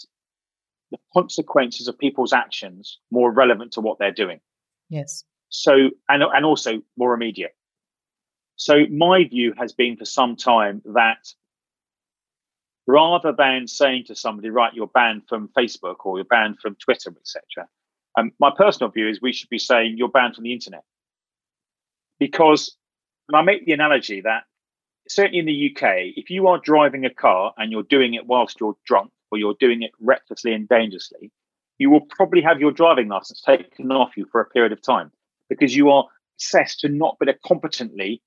the 0.90 0.98
consequences 1.12 1.88
of 1.88 1.98
people's 1.98 2.32
actions 2.32 2.98
more 3.10 3.30
relevant 3.30 3.72
to 3.72 3.80
what 3.80 3.98
they're 3.98 4.12
doing. 4.12 4.40
Yes. 4.88 5.24
So 5.50 5.90
and 6.08 6.22
and 6.22 6.44
also 6.44 6.82
more 6.96 7.14
immediate. 7.14 7.54
So 8.56 8.86
my 8.90 9.24
view 9.24 9.54
has 9.56 9.72
been 9.72 9.96
for 9.96 10.04
some 10.04 10.36
time 10.36 10.82
that 10.86 11.32
rather 12.86 13.32
than 13.32 13.68
saying 13.68 14.04
to 14.06 14.16
somebody, 14.16 14.50
right, 14.50 14.74
you're 14.74 14.88
banned 14.88 15.22
from 15.28 15.48
Facebook 15.56 16.04
or 16.04 16.18
you're 16.18 16.24
banned 16.24 16.58
from 16.58 16.74
Twitter, 16.74 17.10
etc. 17.10 17.68
Um, 18.18 18.32
my 18.40 18.50
personal 18.56 18.90
view 18.90 19.08
is 19.08 19.20
we 19.22 19.32
should 19.32 19.50
be 19.50 19.58
saying 19.58 19.94
you're 19.96 20.08
banned 20.08 20.34
from 20.34 20.44
the 20.44 20.52
internet. 20.52 20.82
Because, 22.18 22.76
and 23.28 23.36
I 23.36 23.42
make 23.42 23.64
the 23.64 23.74
analogy 23.74 24.22
that 24.22 24.44
certainly 25.08 25.38
in 25.38 25.46
the 25.46 25.70
UK, 25.70 26.14
if 26.16 26.30
you 26.30 26.48
are 26.48 26.58
driving 26.58 27.04
a 27.04 27.14
car 27.14 27.52
and 27.56 27.70
you're 27.70 27.82
doing 27.84 28.14
it 28.14 28.26
whilst 28.26 28.58
you're 28.58 28.76
drunk 28.84 29.10
or 29.30 29.38
you're 29.38 29.56
doing 29.58 29.82
it 29.82 29.92
recklessly 30.00 30.52
and 30.52 30.68
dangerously, 30.68 31.30
you 31.78 31.90
will 31.90 32.02
probably 32.10 32.42
have 32.42 32.60
your 32.60 32.72
driving 32.72 33.08
license 33.08 33.40
taken 33.40 33.90
off 33.92 34.16
you 34.16 34.26
for 34.30 34.40
a 34.40 34.46
period 34.46 34.72
of 34.72 34.82
time 34.82 35.10
because 35.48 35.74
you 35.74 35.90
are 35.90 36.04
assessed 36.40 36.80
to 36.80 36.88
not 36.88 37.18
be 37.18 37.24
able 37.24 37.32
to 37.32 37.38
competently 37.46 38.22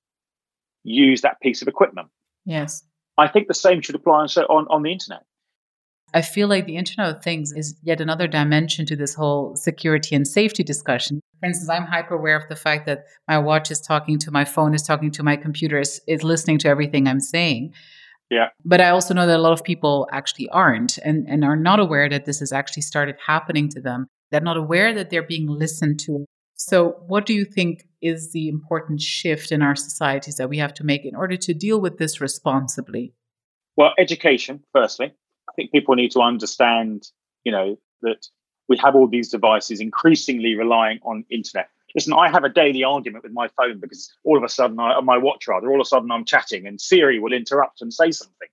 use 0.84 1.20
that 1.22 1.40
piece 1.40 1.62
of 1.62 1.68
equipment. 1.68 2.08
Yes. 2.44 2.82
I 3.18 3.28
think 3.28 3.48
the 3.48 3.54
same 3.54 3.80
should 3.82 3.94
apply 3.94 4.20
on, 4.20 4.28
on, 4.28 4.66
on 4.68 4.82
the 4.82 4.92
internet. 4.92 5.24
I 6.14 6.22
feel 6.22 6.48
like 6.48 6.66
the 6.66 6.76
Internet 6.76 7.16
of 7.16 7.22
Things 7.22 7.52
is 7.52 7.74
yet 7.82 8.00
another 8.00 8.26
dimension 8.26 8.84
to 8.86 8.96
this 8.96 9.14
whole 9.14 9.56
security 9.56 10.14
and 10.14 10.28
safety 10.28 10.62
discussion. 10.62 11.20
For 11.40 11.46
instance, 11.46 11.70
I'm 11.70 11.84
hyper 11.84 12.14
aware 12.14 12.36
of 12.36 12.48
the 12.48 12.56
fact 12.56 12.86
that 12.86 13.06
my 13.28 13.38
watch 13.38 13.70
is 13.70 13.80
talking 13.80 14.18
to 14.18 14.30
my 14.30 14.44
phone, 14.44 14.74
is 14.74 14.82
talking 14.82 15.10
to 15.12 15.22
my 15.22 15.36
computer, 15.36 15.78
is, 15.78 16.02
is 16.06 16.22
listening 16.22 16.58
to 16.58 16.68
everything 16.68 17.08
I'm 17.08 17.20
saying. 17.20 17.72
Yeah. 18.32 18.48
But 18.64 18.80
I 18.80 18.88
also 18.88 19.12
know 19.12 19.26
that 19.26 19.36
a 19.36 19.42
lot 19.42 19.52
of 19.52 19.62
people 19.62 20.08
actually 20.10 20.48
aren't 20.48 20.96
and, 20.96 21.28
and 21.28 21.44
are 21.44 21.54
not 21.54 21.78
aware 21.78 22.08
that 22.08 22.24
this 22.24 22.40
has 22.40 22.50
actually 22.50 22.80
started 22.80 23.16
happening 23.24 23.68
to 23.68 23.80
them. 23.80 24.06
They're 24.30 24.40
not 24.40 24.56
aware 24.56 24.94
that 24.94 25.10
they're 25.10 25.22
being 25.22 25.46
listened 25.46 26.00
to. 26.06 26.24
So, 26.54 26.96
what 27.06 27.26
do 27.26 27.34
you 27.34 27.44
think 27.44 27.86
is 28.00 28.32
the 28.32 28.48
important 28.48 29.02
shift 29.02 29.52
in 29.52 29.60
our 29.60 29.76
societies 29.76 30.36
that 30.36 30.48
we 30.48 30.56
have 30.56 30.72
to 30.74 30.84
make 30.84 31.04
in 31.04 31.14
order 31.14 31.36
to 31.36 31.52
deal 31.52 31.78
with 31.78 31.98
this 31.98 32.22
responsibly? 32.22 33.12
Well, 33.76 33.92
education, 33.98 34.64
firstly. 34.72 35.12
I 35.50 35.52
think 35.54 35.70
people 35.70 35.94
need 35.94 36.12
to 36.12 36.20
understand, 36.20 37.08
you 37.44 37.52
know, 37.52 37.76
that 38.00 38.26
we 38.66 38.78
have 38.78 38.94
all 38.96 39.08
these 39.08 39.28
devices 39.28 39.80
increasingly 39.80 40.54
relying 40.54 41.00
on 41.02 41.26
internet. 41.30 41.68
Listen, 41.94 42.14
I 42.14 42.30
have 42.30 42.44
a 42.44 42.48
daily 42.48 42.84
argument 42.84 43.24
with 43.24 43.32
my 43.32 43.48
phone 43.48 43.78
because 43.78 44.10
all 44.24 44.36
of 44.36 44.42
a 44.42 44.48
sudden, 44.48 44.80
I, 44.80 44.94
on 44.94 45.04
my 45.04 45.18
watch 45.18 45.46
rather, 45.46 45.70
all 45.70 45.80
of 45.80 45.84
a 45.84 45.88
sudden 45.88 46.10
I'm 46.10 46.24
chatting 46.24 46.66
and 46.66 46.80
Siri 46.80 47.18
will 47.18 47.32
interrupt 47.32 47.82
and 47.82 47.92
say 47.92 48.10
something, 48.10 48.48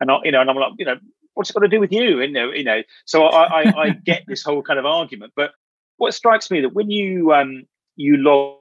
and 0.00 0.10
I, 0.10 0.18
you 0.24 0.32
know, 0.32 0.40
and 0.40 0.50
I'm 0.50 0.56
like, 0.56 0.72
you 0.78 0.84
know, 0.84 0.98
what's 1.34 1.50
it 1.50 1.52
got 1.52 1.60
to 1.60 1.68
do 1.68 1.80
with 1.80 1.92
you? 1.92 2.20
And, 2.20 2.34
you 2.34 2.40
know, 2.40 2.52
you 2.52 2.64
know. 2.64 2.82
So 3.04 3.24
I, 3.24 3.62
I, 3.62 3.80
I 3.82 3.90
get 3.90 4.24
this 4.26 4.42
whole 4.42 4.62
kind 4.62 4.78
of 4.78 4.86
argument, 4.86 5.32
but 5.36 5.52
what 5.98 6.14
strikes 6.14 6.50
me 6.50 6.62
that 6.62 6.74
when 6.74 6.90
you 6.90 7.32
um, 7.32 7.64
you 7.96 8.16
log 8.16 8.58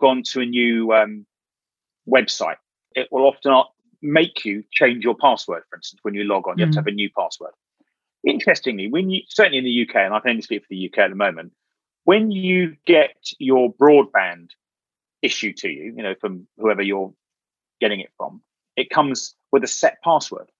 on 0.00 0.22
to 0.30 0.40
a 0.40 0.46
new 0.46 0.92
um, 0.92 1.26
website, 2.08 2.56
it 2.94 3.08
will 3.10 3.26
often 3.26 3.64
make 4.00 4.44
you 4.44 4.64
change 4.72 5.04
your 5.04 5.14
password. 5.14 5.62
For 5.70 5.76
instance, 5.76 6.00
when 6.02 6.14
you 6.14 6.24
log 6.24 6.48
on, 6.48 6.58
you 6.58 6.64
mm. 6.64 6.68
have 6.68 6.74
to 6.74 6.80
have 6.80 6.86
a 6.86 6.92
new 6.92 7.10
password. 7.16 7.52
Interestingly, 8.26 8.88
when 8.88 9.10
you 9.10 9.22
certainly 9.28 9.58
in 9.58 9.64
the 9.64 9.88
UK, 9.88 9.96
and 9.96 10.14
I 10.14 10.20
can 10.20 10.30
only 10.30 10.42
speak 10.42 10.62
for 10.62 10.68
the 10.70 10.90
UK 10.90 10.98
at 10.98 11.10
the 11.10 11.16
moment, 11.16 11.52
when 12.04 12.30
you 12.30 12.76
get 12.86 13.16
your 13.38 13.72
broadband 13.72 14.50
issue 15.22 15.52
to 15.52 15.68
you, 15.68 15.94
you 15.96 16.02
know, 16.02 16.14
from 16.20 16.46
whoever 16.58 16.82
you're 16.82 17.12
getting 17.80 18.00
it 18.00 18.10
from, 18.16 18.42
it 18.76 18.90
comes 18.90 19.34
with 19.50 19.64
a 19.64 19.68
set 19.68 20.02
password. 20.02 20.50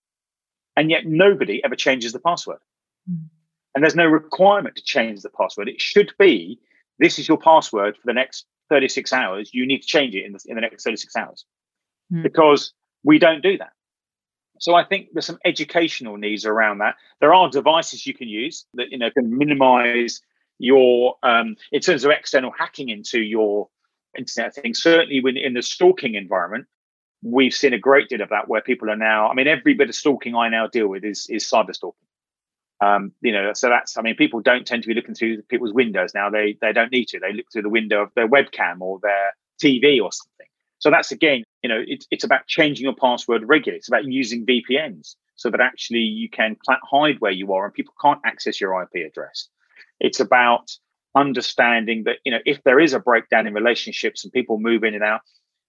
And 0.77 0.91
yet 0.91 1.07
nobody 1.07 1.63
ever 1.65 1.77
changes 1.77 2.13
the 2.13 2.21
password. 2.21 2.61
Mm. 3.11 3.29
And 3.75 3.83
there's 3.83 3.97
no 3.97 4.07
requirement 4.07 4.77
to 4.77 4.83
change 4.83 5.23
the 5.23 5.31
password. 5.31 5.69
It 5.69 5.81
should 5.81 6.13
be 6.19 6.59
this 6.99 7.19
is 7.19 7.29
your 7.29 7.39
password 7.39 7.97
for 7.97 8.07
the 8.07 8.13
next 8.13 8.47
36 8.69 9.13
hours. 9.13 9.53
You 9.53 9.67
need 9.67 9.83
to 9.83 9.87
change 9.87 10.15
it 10.15 10.25
in 10.25 10.33
the, 10.33 10.41
in 10.47 10.55
the 10.55 10.61
next 10.61 10.85
36 10.85 11.15
hours 11.17 11.45
mm. 12.13 12.23
because 12.23 12.73
we 13.03 13.19
don't 13.19 13.43
do 13.43 13.59
that. 13.59 13.73
So 14.59 14.75
I 14.77 14.85
think 14.85 15.09
there's 15.13 15.27
some 15.27 15.41
educational 15.45 16.17
needs 16.17 16.47
around 16.47 16.79
that. 16.79 16.95
There 17.21 17.35
are 17.35 17.51
devices 17.51 18.07
you 18.07 18.15
can 18.15 18.29
use 18.29 18.65
that 18.75 18.93
you 18.93 18.99
know 18.99 19.11
can 19.11 19.37
minimize 19.37 20.21
your 20.63 21.17
um, 21.25 21.57
in 21.73 21.81
terms 21.81 22.05
of 22.05 22.13
external 22.13 22.53
hacking 22.57 22.89
into 22.89 23.21
your 23.21 23.69
internet 24.17 24.55
thing. 24.55 24.75
Certainly, 24.75 25.21
when 25.21 25.37
in 25.37 25.55
the 25.55 25.63
stalking 25.63 26.15
environment, 26.15 26.67
we've 27.23 27.53
seen 27.53 27.73
a 27.73 27.79
great 27.79 28.09
deal 28.09 28.23
of 28.23 28.29
that 28.31 28.49
where 28.49 28.63
people 28.63 28.89
are 28.89 28.97
now. 28.97 29.29
I 29.29 29.35
mean, 29.35 29.49
every 29.49 29.75
bit 29.75 29.89
of 29.89 29.95
stalking 29.95 30.35
I 30.37 30.49
now 30.49 30.69
deal 30.69 30.87
with 30.87 31.05
is 31.05 31.27
is 31.29 31.45
cyber 31.45 31.75
stalking. 31.75 32.07
Um, 32.81 33.13
you 33.21 33.33
know, 33.33 33.53
so 33.55 33.69
that's 33.69 33.99
I 33.99 34.03
mean, 34.03 34.15
people 34.15 34.41
don't 34.41 34.67
tend 34.67 34.83
to 34.85 34.89
be 34.89 34.95
looking 34.95 35.15
through 35.15 35.43
people's 35.43 35.73
windows 35.73 36.13
now. 36.15 36.31
They 36.31 36.57
they 36.61 36.73
don't 36.73 36.93
need 36.93 37.09
to. 37.09 37.19
They 37.19 37.33
look 37.33 37.47
through 37.53 37.63
the 37.63 37.69
window 37.69 38.03
of 38.03 38.11
their 38.15 38.29
webcam 38.29 38.81
or 38.81 39.01
their 39.03 39.35
TV 39.61 40.01
or 40.01 40.13
something. 40.13 40.47
So 40.79 40.91
that's 40.91 41.11
again, 41.11 41.43
you 41.63 41.69
know, 41.69 41.83
it's 41.85 42.07
it's 42.13 42.25
about 42.25 42.47
changing 42.47 42.85
your 42.85 42.95
password 42.95 43.43
regularly. 43.49 43.79
It's 43.79 43.89
about 43.89 44.05
using 44.05 44.47
VPNs 44.47 45.17
so 45.35 45.51
that 45.51 45.61
actually 45.61 46.01
you 46.01 46.31
can 46.31 46.57
hide 46.89 47.21
where 47.21 47.33
you 47.33 47.53
are 47.53 47.65
and 47.65 47.75
people 47.75 47.95
can't 48.01 48.21
access 48.25 48.61
your 48.61 48.81
IP 48.81 49.05
address. 49.11 49.49
It's 50.01 50.21
about 50.21 50.71
understanding 51.15 52.05
that 52.05 52.17
you 52.25 52.33
know 52.33 52.39
if 52.47 52.63
there 52.65 52.81
is 52.81 52.95
a 52.95 53.01
breakdown 53.01 53.47
in 53.47 53.55
relationships 53.55 54.25
and 54.25 54.33
people 54.33 54.59
move 54.59 54.85
in 54.85 54.95
and 54.95 55.03
out, 55.03 55.21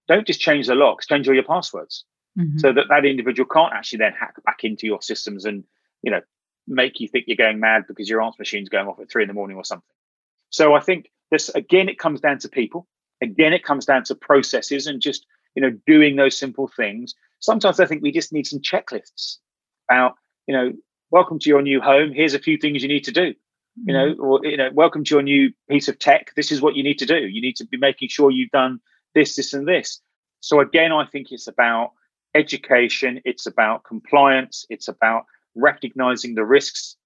don't 0.08 0.28
just 0.28 0.39
change 0.39 0.67
the 0.67 0.76
locks, 0.76 1.08
change 1.08 1.28
all 1.28 1.34
your 1.34 1.43
passwords, 1.43 2.06
mm-hmm. 2.38 2.58
so 2.58 2.73
that 2.73 2.86
that 2.89 3.06
individual 3.06 3.47
can't 3.47 3.73
actually 3.73 3.99
then 3.99 4.13
hack 4.13 4.36
back 4.45 4.63
into 4.63 4.86
your 4.88 5.02
systems 5.02 5.45
and 5.45 5.63
you 6.02 6.12
know 6.12 6.21
make 6.67 6.99
you 6.99 7.08
think 7.08 7.26
you're 7.28 7.36
going 7.36 7.60
mad 7.60 7.84
because 7.88 8.10
your 8.10 8.21
answer 8.21 8.38
machine's 8.39 8.69
going 8.69 8.88
off 8.88 8.99
at 8.99 9.12
three 9.12 9.23
in 9.23 9.28
the 9.28 9.34
morning 9.34 9.58
or 9.58 9.65
something. 9.65 9.84
So 10.49 10.73
I 10.76 10.80
think 10.80 11.12
this 11.32 11.49
again, 11.49 11.89
it 11.89 11.99
comes 11.99 12.21
down 12.21 12.39
to 12.39 12.49
people. 12.49 12.88
Again, 13.21 13.54
it 13.54 13.63
comes 13.63 13.86
down 13.86 14.04
to 14.06 14.15
processes 14.15 14.88
and 14.88 15.02
just 15.02 15.26
you 15.56 15.62
know 15.62 15.78
doing 15.86 16.15
those 16.15 16.38
simple 16.38 16.67
things. 16.67 17.13
Sometimes 17.39 17.80
I 17.80 17.86
think 17.86 18.02
we 18.02 18.12
just 18.12 18.32
need 18.32 18.47
some 18.47 18.60
checklists 18.60 19.38
about 19.89 20.15
you 20.47 20.56
know, 20.56 20.73
welcome 21.12 21.39
to 21.39 21.49
your 21.49 21.62
new 21.62 21.82
home. 21.82 22.12
Here's 22.12 22.34
a 22.34 22.39
few 22.39 22.58
things 22.58 22.82
you 22.82 22.89
need 22.89 23.06
to 23.06 23.12
do. 23.12 23.34
You 23.75 23.93
know, 23.93 24.13
mm-hmm. 24.13 24.21
or 24.21 24.39
you 24.43 24.57
know, 24.57 24.69
welcome 24.73 25.03
to 25.03 25.15
your 25.15 25.23
new 25.23 25.51
piece 25.69 25.88
of 25.88 25.97
tech. 25.99 26.33
This 26.36 26.51
is 26.51 26.62
what 26.62 26.75
you 26.75 26.83
need 26.83 26.99
to 26.99 27.05
do. 27.05 27.17
You 27.17 27.41
need 27.41 27.55
to 27.57 27.65
be 27.65 27.77
making 27.77 28.09
sure 28.09 28.31
you've 28.31 28.51
done 28.51 28.79
this, 29.15 29.36
this, 29.36 29.53
and 29.53 29.67
this. 29.67 29.99
So 30.41 30.59
again, 30.59 30.91
I 30.91 31.05
think 31.05 31.31
it's 31.31 31.47
about 31.47 31.91
education. 32.36 33.21
It's 33.25 33.45
about 33.45 33.83
compliance. 33.83 34.65
It's 34.69 34.88
about 34.88 35.25
recognizing 35.55 36.36
the 36.36 36.45
risks. 36.45 36.97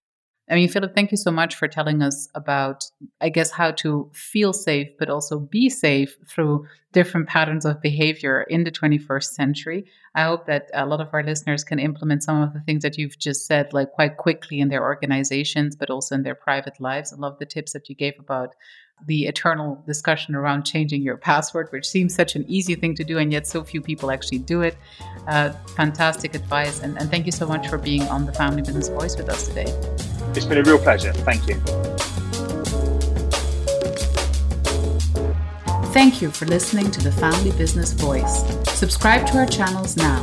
I 0.50 0.56
mean, 0.56 0.70
Philip, 0.70 0.96
thank 0.96 1.12
you 1.12 1.18
so 1.18 1.30
much 1.30 1.56
for 1.56 1.68
telling 1.68 2.02
us 2.02 2.30
about, 2.34 2.90
I 3.20 3.28
guess, 3.28 3.52
how 3.52 3.72
to 3.72 4.10
feel 4.14 4.54
safe, 4.54 4.88
but 4.98 5.10
also 5.10 5.40
be 5.40 5.70
safe 5.70 6.18
through 6.26 6.66
different 6.94 7.28
patterns 7.28 7.66
of 7.66 7.82
behavior 7.82 8.44
in 8.44 8.64
the 8.64 8.72
21st 8.72 9.34
century. 9.34 9.86
I 10.16 10.24
hope 10.24 10.46
that 10.46 10.70
a 10.74 10.86
lot 10.86 11.02
of 11.02 11.10
our 11.12 11.22
listeners 11.22 11.66
can 11.66 11.80
implement 11.80 12.24
some 12.24 12.42
of 12.42 12.54
the 12.54 12.62
things 12.62 12.84
that 12.84 12.98
you've 12.98 13.20
just 13.20 13.46
said, 13.46 13.74
like 13.74 13.92
quite 13.92 14.16
quickly 14.16 14.62
in 14.62 14.70
their 14.70 14.84
organizations, 14.84 15.76
but 15.76 15.90
also 15.90 16.16
in 16.16 16.24
their 16.24 16.34
private 16.34 16.80
lives. 16.80 17.12
I 17.12 17.18
love 17.18 17.40
the 17.40 17.46
tips 17.46 17.74
that 17.74 17.90
you 17.90 17.96
gave 17.96 18.14
about 18.18 18.56
the 19.06 19.26
eternal 19.26 19.84
discussion 19.86 20.34
around 20.34 20.64
changing 20.64 21.04
your 21.04 21.18
password, 21.18 21.68
which 21.72 21.88
seems 21.88 22.16
such 22.16 22.36
an 22.36 22.46
easy 22.48 22.74
thing 22.74 22.96
to 22.96 23.04
do, 23.04 23.18
and 23.18 23.32
yet 23.32 23.46
so 23.46 23.64
few 23.64 23.82
people 23.82 24.10
actually 24.10 24.40
do 24.40 24.62
it. 24.62 24.78
Uh, 25.28 25.52
fantastic 25.76 26.34
advice, 26.34 26.82
and, 26.82 26.98
and 26.98 27.12
thank 27.12 27.26
you 27.26 27.32
so 27.32 27.46
much 27.46 27.68
for 27.68 27.78
being 27.78 28.04
on 28.04 28.26
the 28.26 28.34
Family 28.34 28.62
Business 28.62 28.88
Voice 28.88 29.18
with 29.18 29.30
us 29.30 29.48
today. 29.50 30.16
It's 30.38 30.45
been 30.45 30.60
a 30.60 30.63
real 30.63 30.78
pleasure. 30.78 31.12
Thank 31.13 31.47
you. 31.47 31.56
Thank 35.91 36.21
you 36.21 36.30
for 36.30 36.45
listening 36.45 36.91
to 36.91 37.02
the 37.02 37.12
Family 37.12 37.50
Business 37.58 37.93
Voice. 37.93 38.43
Subscribe 38.69 39.26
to 39.28 39.38
our 39.39 39.47
channels 39.47 39.97
now 39.97 40.21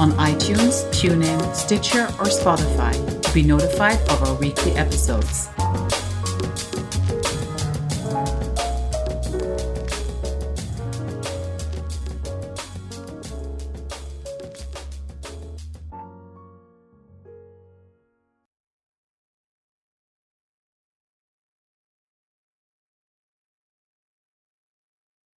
on 0.00 0.10
iTunes, 0.18 0.84
TuneIn, 0.90 1.54
Stitcher, 1.54 2.06
or 2.18 2.26
Spotify 2.26 3.22
to 3.22 3.32
be 3.32 3.44
notified 3.44 4.00
of 4.10 4.24
our 4.24 4.34
weekly 4.34 4.72
episodes. 4.72 5.48